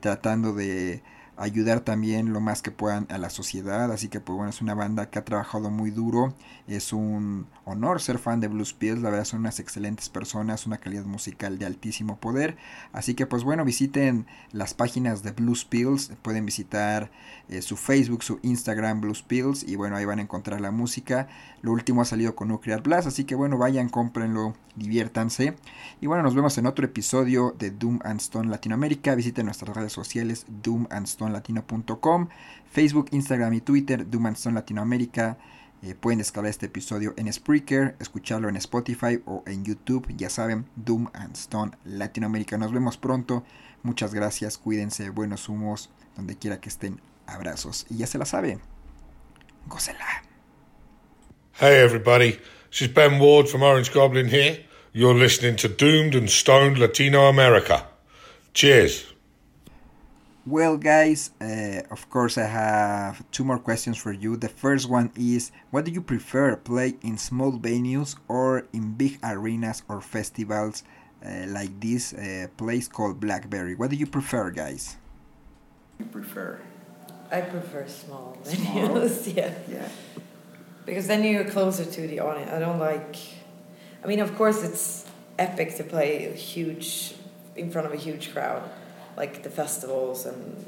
tratando 0.00 0.52
de 0.52 1.02
ayudar 1.36 1.80
también 1.80 2.32
lo 2.32 2.40
más 2.40 2.62
que 2.62 2.70
puedan 2.70 3.06
a 3.10 3.18
la 3.18 3.30
sociedad. 3.30 3.92
Así 3.92 4.08
que, 4.08 4.20
pues 4.20 4.36
bueno, 4.36 4.50
es 4.50 4.60
una 4.62 4.74
banda 4.74 5.10
que 5.10 5.18
ha 5.18 5.24
trabajado 5.24 5.70
muy 5.70 5.90
duro. 5.90 6.34
Es 6.66 6.92
un 6.92 7.46
honor 7.64 8.00
ser 8.00 8.18
fan 8.18 8.40
de 8.40 8.48
Blues 8.48 8.72
Pills. 8.72 9.02
La 9.02 9.10
verdad, 9.10 9.24
son 9.24 9.40
unas 9.40 9.60
excelentes 9.60 10.08
personas, 10.08 10.66
una 10.66 10.78
calidad 10.78 11.04
musical 11.04 11.58
de 11.58 11.66
altísimo 11.66 12.18
poder. 12.18 12.56
Así 12.92 13.14
que, 13.14 13.26
pues 13.26 13.44
bueno, 13.44 13.64
visiten 13.64 14.26
las 14.52 14.74
páginas 14.74 15.22
de 15.22 15.32
Blues 15.32 15.64
Pills. 15.64 16.12
Pueden 16.22 16.46
visitar 16.46 17.10
eh, 17.48 17.62
su 17.62 17.76
Facebook, 17.76 18.22
su 18.22 18.38
Instagram, 18.42 19.00
Blues 19.00 19.22
Pills. 19.22 19.62
Y 19.62 19.76
bueno, 19.76 19.96
ahí 19.96 20.04
van 20.04 20.18
a 20.18 20.22
encontrar 20.22 20.60
la 20.60 20.70
música. 20.70 21.28
Lo 21.62 21.72
último 21.72 22.02
ha 22.02 22.04
salido 22.04 22.34
con 22.34 22.48
Nuclear 22.48 22.82
Blast. 22.82 23.08
Así 23.08 23.24
que, 23.24 23.34
bueno, 23.34 23.58
vayan, 23.58 23.88
cómprenlo, 23.88 24.54
diviértanse. 24.74 25.56
Y 26.00 26.06
bueno, 26.06 26.22
nos 26.22 26.34
vemos 26.34 26.56
en 26.58 26.66
otro 26.66 26.84
episodio 26.84 27.54
de 27.58 27.70
Doom 27.70 28.00
and 28.04 28.20
Stone 28.20 28.48
Latinoamérica. 28.48 29.14
Visiten 29.14 29.46
nuestras 29.46 29.76
redes 29.76 29.92
sociales 29.92 30.46
doomandstonlatino.com, 31.32 32.28
Facebook, 32.70 33.08
Instagram 33.12 33.54
y 33.54 33.60
Twitter, 33.60 34.06
Stone 34.34 34.54
Latinoamérica. 34.54 35.38
Eh, 35.82 35.94
pueden 35.94 36.18
descargar 36.18 36.50
este 36.50 36.66
episodio 36.66 37.14
en 37.16 37.32
Spreaker, 37.32 37.96
escucharlo 38.00 38.48
en 38.48 38.56
Spotify 38.56 39.20
o 39.26 39.42
en 39.46 39.64
YouTube. 39.64 40.06
Ya 40.16 40.30
saben, 40.30 40.66
Doom 40.76 41.08
and 41.12 41.36
Stone 41.36 41.72
Latinoamérica. 41.84 42.56
Nos 42.56 42.72
vemos 42.72 42.96
pronto. 42.96 43.44
Muchas 43.82 44.14
gracias. 44.14 44.58
Cuídense. 44.58 45.10
Buenos 45.10 45.48
humos. 45.48 45.90
Donde 46.16 46.36
quiera 46.36 46.60
que 46.60 46.68
estén. 46.68 47.00
Abrazos. 47.26 47.86
Y 47.90 47.98
ya 47.98 48.06
se 48.06 48.18
la 48.18 48.24
sabe. 48.24 48.58
Gócela. 49.66 50.22
Hey 51.58 51.82
everybody, 51.82 52.32
this 52.70 52.82
is 52.82 52.88
Ben 52.88 53.18
Ward 53.18 53.48
from 53.48 53.62
Orange 53.62 53.90
Goblin 53.90 54.28
here. 54.28 54.66
You're 54.92 55.14
listening 55.14 55.56
to 55.56 55.68
Doomed 55.68 56.14
and 56.14 56.28
Stoned 56.28 56.78
Latino 56.78 57.28
America. 57.28 57.86
Cheers. 58.52 59.15
Well, 60.46 60.76
guys, 60.76 61.30
uh, 61.40 61.82
of 61.90 62.08
course, 62.08 62.38
I 62.38 62.44
have 62.46 63.24
two 63.32 63.42
more 63.44 63.58
questions 63.58 63.96
for 63.98 64.12
you. 64.12 64.36
The 64.36 64.48
first 64.48 64.88
one 64.88 65.10
is 65.16 65.50
What 65.72 65.84
do 65.84 65.90
you 65.90 66.00
prefer, 66.00 66.54
play 66.56 66.94
in 67.02 67.18
small 67.18 67.52
venues 67.52 68.14
or 68.28 68.66
in 68.72 68.92
big 68.92 69.18
arenas 69.24 69.82
or 69.88 70.00
festivals 70.00 70.84
uh, 71.24 71.46
like 71.48 71.80
this 71.80 72.12
uh, 72.12 72.46
place 72.56 72.86
called 72.86 73.18
Blackberry? 73.18 73.74
What 73.74 73.90
do 73.90 73.96
you 73.96 74.06
prefer, 74.06 74.50
guys? 74.50 74.96
You 75.98 76.04
prefer? 76.06 76.60
I 77.32 77.40
prefer 77.40 77.88
small 77.88 78.38
Small? 78.44 78.88
venues, 78.88 79.34
yeah. 79.36 79.52
Yeah. 79.68 79.88
Because 80.84 81.08
then 81.08 81.24
you're 81.24 81.44
closer 81.50 81.84
to 81.84 82.00
the 82.06 82.20
audience. 82.20 82.52
I 82.52 82.60
don't 82.60 82.78
like. 82.78 83.16
I 84.04 84.06
mean, 84.06 84.20
of 84.20 84.36
course, 84.36 84.62
it's 84.62 85.06
epic 85.36 85.74
to 85.78 85.82
play 85.82 86.32
huge 86.36 87.14
in 87.56 87.72
front 87.72 87.88
of 87.88 87.92
a 87.92 87.96
huge 87.96 88.32
crowd, 88.32 88.62
like 89.16 89.42
the 89.42 89.50
festivals 89.50 90.26
and 90.26 90.64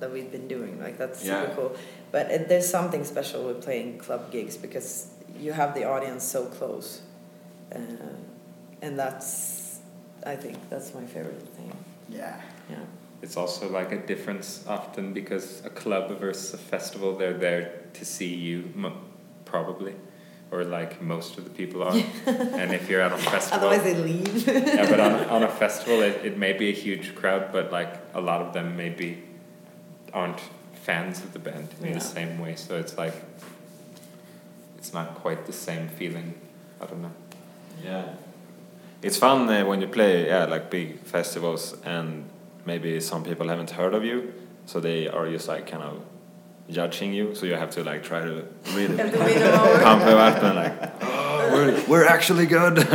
that 0.00 0.12
we've 0.12 0.30
been 0.30 0.48
doing. 0.48 0.80
Like 0.80 0.96
that's 0.98 1.24
Yeah. 1.24 1.40
super 1.42 1.54
cool. 1.54 1.76
But 2.12 2.30
it, 2.30 2.48
there's 2.48 2.68
something 2.68 3.04
special 3.04 3.44
with 3.44 3.62
playing 3.62 3.98
club 3.98 4.30
gigs 4.30 4.56
because 4.56 5.08
you 5.38 5.52
have 5.52 5.74
the 5.74 5.84
audience 5.84 6.24
so 6.24 6.46
close, 6.46 7.02
uh, 7.74 7.78
and 8.82 8.98
that's. 8.98 9.80
I 10.26 10.34
think 10.36 10.56
that's 10.68 10.94
my 10.94 11.06
favorite 11.06 11.46
thing. 11.56 11.72
Yeah. 12.08 12.40
Yeah. 12.70 12.76
It's 13.22 13.36
also 13.36 13.68
like 13.68 13.92
a 13.92 13.98
difference 14.06 14.64
often 14.66 15.12
because 15.12 15.64
a 15.64 15.70
club 15.70 16.10
versus 16.18 16.54
a 16.54 16.58
festival, 16.58 17.16
they're 17.16 17.38
there 17.38 17.82
to 17.94 18.04
see 18.04 18.34
you, 18.34 18.64
probably, 19.44 19.94
or 20.50 20.64
like 20.64 21.00
most 21.02 21.36
of 21.38 21.44
the 21.44 21.50
people 21.50 21.82
are. 21.82 21.92
and 22.26 22.72
if 22.72 22.88
you're 22.88 23.00
at 23.02 23.12
a 23.12 23.18
festival, 23.18 23.68
Otherwise, 23.68 23.84
they 23.84 23.94
leave. 23.94 24.46
yeah, 24.46 24.88
but 24.88 25.00
on, 25.00 25.12
on 25.28 25.42
a 25.42 25.48
festival, 25.62 26.00
it, 26.02 26.24
it 26.24 26.38
may 26.38 26.52
be 26.52 26.68
a 26.70 26.72
huge 26.72 27.14
crowd, 27.14 27.52
but 27.52 27.70
like 27.72 27.92
a 28.14 28.20
lot 28.20 28.40
of 28.40 28.52
them 28.54 28.76
maybe 28.76 29.22
aren't 30.14 30.40
fans 30.82 31.20
of 31.20 31.32
the 31.32 31.38
band 31.38 31.68
in 31.80 31.88
Yeah. 31.88 31.94
the 31.94 32.00
same 32.00 32.38
way. 32.38 32.54
So 32.56 32.76
it's 32.78 32.96
like 32.96 33.14
it's 34.78 34.92
not 34.94 35.14
quite 35.16 35.46
the 35.46 35.52
same 35.52 35.88
feeling. 35.88 36.34
I 36.80 36.86
don't 36.86 37.02
know. 37.02 37.12
Yeah. 37.84 38.04
It's 39.02 39.16
fun 39.16 39.48
uh, 39.48 39.64
when 39.64 39.80
you 39.80 39.86
play, 39.88 40.26
yeah, 40.26 40.44
like 40.46 40.70
big 40.70 41.00
festivals, 41.00 41.76
and 41.84 42.24
maybe 42.64 43.00
some 43.00 43.22
people 43.22 43.48
haven't 43.48 43.70
heard 43.70 43.94
of 43.94 44.04
you, 44.04 44.32
so 44.66 44.80
they 44.80 45.08
are 45.08 45.28
just 45.30 45.46
like 45.48 45.66
kind 45.68 45.82
of 45.82 46.02
judging 46.70 47.12
you. 47.12 47.34
So 47.34 47.46
you 47.46 47.54
have 47.54 47.70
to 47.72 47.82
like 47.84 48.02
try 48.02 48.20
to 48.20 48.44
really 48.74 48.96
Have 49.02 49.12
to 49.12 49.18
win 49.18 49.80
pump 49.82 50.04
them 50.04 50.18
up 50.18 50.42
and 50.42 50.54
like, 50.56 51.02
oh, 51.02 51.50
we're, 51.52 51.84
we're 51.88 52.04
actually 52.06 52.46
good. 52.46 52.76
like 52.78 52.86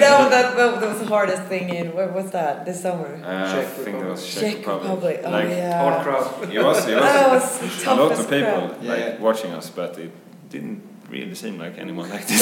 that, 0.00 0.18
was- 0.20 0.30
that, 0.30 0.56
that 0.56 0.80
was 0.80 0.98
the 1.00 1.06
hardest 1.06 1.42
thing 1.44 1.68
in 1.74 1.92
what 1.94 2.12
was 2.12 2.30
that 2.30 2.64
this 2.64 2.80
summer? 2.82 3.20
Uh, 3.24 3.58
I 3.58 3.62
think 3.64 3.96
it 4.02 4.06
was 4.06 4.24
Czech, 4.34 4.56
Czech 4.58 4.66
Republic, 4.66 5.20
oh, 5.24 5.38
yeah. 5.38 5.82
Hard 5.82 6.02
crowd. 6.04 6.50
It 6.52 6.62
was, 6.62 6.86
it 6.88 6.94
was, 6.94 7.02
That 7.04 7.30
was 7.30 7.84
a 7.86 7.94
lot 7.94 8.12
of 8.12 8.18
people 8.30 8.68
crowd. 8.68 8.84
like 8.84 9.20
watching 9.20 9.50
us, 9.52 9.68
but 9.70 9.98
it 9.98 10.12
didn't 10.48 10.82
really 11.10 11.34
seem 11.34 11.58
like 11.58 11.76
anyone 11.78 12.08
liked 12.08 12.26
it. 12.30 12.40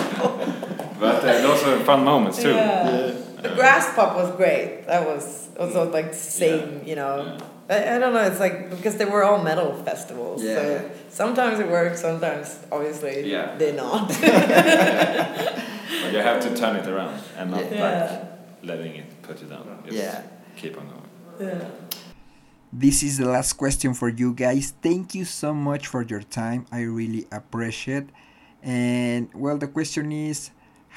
but 1.00 1.24
uh, 1.24 1.40
those 1.42 1.64
were 1.64 1.78
fun 1.84 2.04
moments 2.04 2.40
too. 2.42 2.50
Yeah. 2.50 3.12
The 3.42 3.48
Graspop 3.50 4.16
was 4.16 4.30
great. 4.36 4.86
That 4.86 5.06
was 5.06 5.48
also 5.58 5.90
like 5.90 6.10
the 6.12 6.16
same, 6.16 6.82
you 6.86 6.94
know. 6.94 7.38
I, 7.70 7.96
I 7.96 7.98
don't 7.98 8.12
know. 8.12 8.22
It's 8.30 8.40
like 8.40 8.68
because 8.70 8.96
they 8.96 9.06
were 9.06 9.24
all 9.24 9.42
metal 9.42 9.72
festivals. 9.84 10.42
Yeah. 10.42 10.54
So 10.54 10.90
sometimes 11.08 11.58
it 11.58 11.68
works. 11.68 12.00
Sometimes 12.02 12.58
obviously 12.70 13.30
Yeah. 13.30 13.56
they 13.56 13.72
not. 13.72 14.10
But 16.02 16.12
you 16.12 16.18
have 16.18 16.40
to 16.42 16.54
turn 16.56 16.76
it 16.76 16.86
around 16.86 17.20
and 17.36 17.50
not 17.50 17.64
Yeah. 17.70 17.82
like 17.88 18.68
letting 18.70 18.94
it 18.96 19.22
put 19.22 19.40
you 19.42 19.48
down. 19.48 19.64
Just 19.84 19.96
Yeah. 19.96 20.22
keep 20.56 20.76
on 20.78 20.86
going. 20.92 21.10
yeah. 21.48 21.64
This 22.72 23.02
is 23.02 23.18
the 23.18 23.26
last 23.28 23.54
question 23.54 23.94
for 23.94 24.08
you 24.08 24.32
guys. 24.32 24.72
Thank 24.82 25.14
you 25.14 25.24
so 25.24 25.52
much 25.52 25.86
for 25.88 26.02
your 26.02 26.22
time. 26.22 26.66
I 26.70 26.82
really 26.82 27.26
appreciate. 27.32 28.06
And 28.62 29.28
well, 29.34 29.58
the 29.58 29.66
question 29.66 30.12
is, 30.12 30.50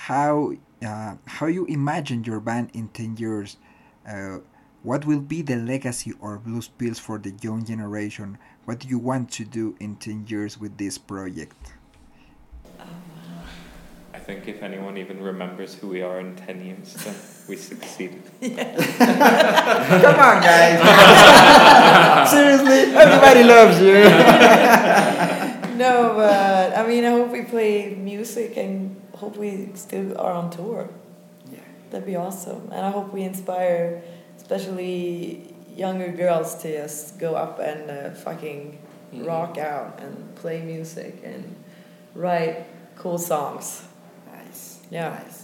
how 0.07 0.51
uh, 0.85 1.15
how 1.25 1.47
you 1.47 1.63
imagine 1.67 2.25
your 2.25 2.41
band 2.41 2.71
in 2.73 2.89
ten 2.89 3.15
years? 3.15 3.55
Uh, 4.03 4.39
what 4.83 5.05
will 5.05 5.21
be 5.21 5.41
the 5.41 5.55
legacy 5.55 6.11
or 6.19 6.37
blues 6.39 6.67
pills 6.67 6.99
for 6.99 7.17
the 7.17 7.31
young 7.39 7.63
generation? 7.63 8.37
What 8.65 8.79
do 8.79 8.89
you 8.89 8.99
want 8.99 9.31
to 9.39 9.45
do 9.45 9.77
in 9.79 9.95
ten 9.95 10.27
years 10.27 10.59
with 10.59 10.77
this 10.77 10.97
project? 10.97 11.55
I 14.13 14.19
think 14.19 14.47
if 14.47 14.61
anyone 14.61 14.97
even 14.97 15.23
remembers 15.23 15.73
who 15.75 15.87
we 15.87 16.01
are 16.01 16.19
in 16.19 16.35
10 16.35 16.63
years, 16.63 16.93
then 17.03 17.15
we 17.49 17.57
succeeded. 17.57 18.23
Come 18.39 20.19
on, 20.19 20.39
guys! 20.39 20.79
Seriously, 22.31 22.95
everybody 22.95 23.43
loves 23.43 23.81
you. 23.81 23.93
no, 25.77 26.13
but 26.15 26.77
I 26.77 26.87
mean, 26.87 27.03
I 27.03 27.09
hope 27.09 27.31
we 27.31 27.41
play 27.41 27.95
music 27.95 28.55
and 28.55 28.82
hope 29.23 29.37
we 29.37 29.69
still 29.75 30.17
are 30.19 30.33
on 30.33 30.49
tour. 30.49 30.89
Yeah. 31.51 31.59
That'd 31.89 32.05
be 32.05 32.17
awesome. 32.17 32.69
And 32.71 32.85
I 32.85 32.91
hope 32.91 33.13
we 33.13 33.23
inspire, 33.23 34.03
especially 34.37 35.55
younger 35.75 36.11
girls, 36.11 36.55
to 36.61 36.71
just 36.71 37.19
go 37.19 37.35
up 37.35 37.59
and 37.59 37.89
uh, 37.89 38.11
fucking 38.11 38.79
rock 39.13 39.57
out 39.57 39.99
and 40.01 40.35
play 40.35 40.61
music 40.61 41.21
and 41.23 41.55
write 42.15 42.65
cool 42.97 43.17
songs. 43.17 43.83
Nice. 44.33 44.81
Yeah. 44.91 45.09
Nice. 45.23 45.42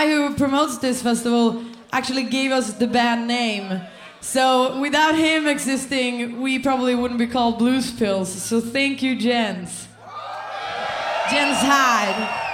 Guy 0.00 0.08
who 0.08 0.34
promotes 0.34 0.78
this 0.78 1.02
festival 1.02 1.62
actually 1.92 2.22
gave 2.22 2.52
us 2.52 2.72
the 2.72 2.86
band 2.86 3.28
name. 3.28 3.82
So 4.22 4.80
without 4.80 5.14
him 5.14 5.46
existing, 5.46 6.40
we 6.40 6.58
probably 6.58 6.94
wouldn't 6.94 7.20
be 7.20 7.26
called 7.26 7.58
Blues 7.58 7.92
Pills. 7.92 8.32
So 8.32 8.62
thank 8.62 9.02
you, 9.02 9.14
Jens. 9.14 9.88
Jens 11.30 11.58
Hyde. 11.60 12.46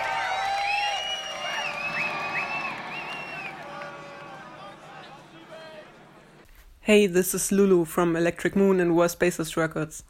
Hey, 6.80 7.06
this 7.06 7.32
is 7.32 7.52
Lulu 7.52 7.84
from 7.84 8.16
Electric 8.16 8.56
Moon 8.56 8.80
and 8.80 8.96
Worst 8.96 9.20
Bassist 9.20 9.56
Records. 9.56 10.02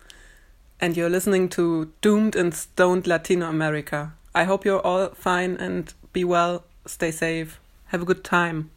And 0.80 0.96
you're 0.96 1.10
listening 1.10 1.50
to 1.50 1.92
Doomed 2.00 2.34
and 2.34 2.54
Stoned 2.54 3.06
Latino 3.06 3.50
America. 3.50 4.14
I 4.34 4.44
hope 4.44 4.64
you're 4.64 4.80
all 4.80 5.10
fine 5.10 5.58
and 5.58 5.92
be 6.14 6.24
well, 6.24 6.64
stay 6.86 7.10
safe, 7.10 7.60
have 7.86 8.02
a 8.02 8.04
good 8.04 8.24
time. 8.24 8.70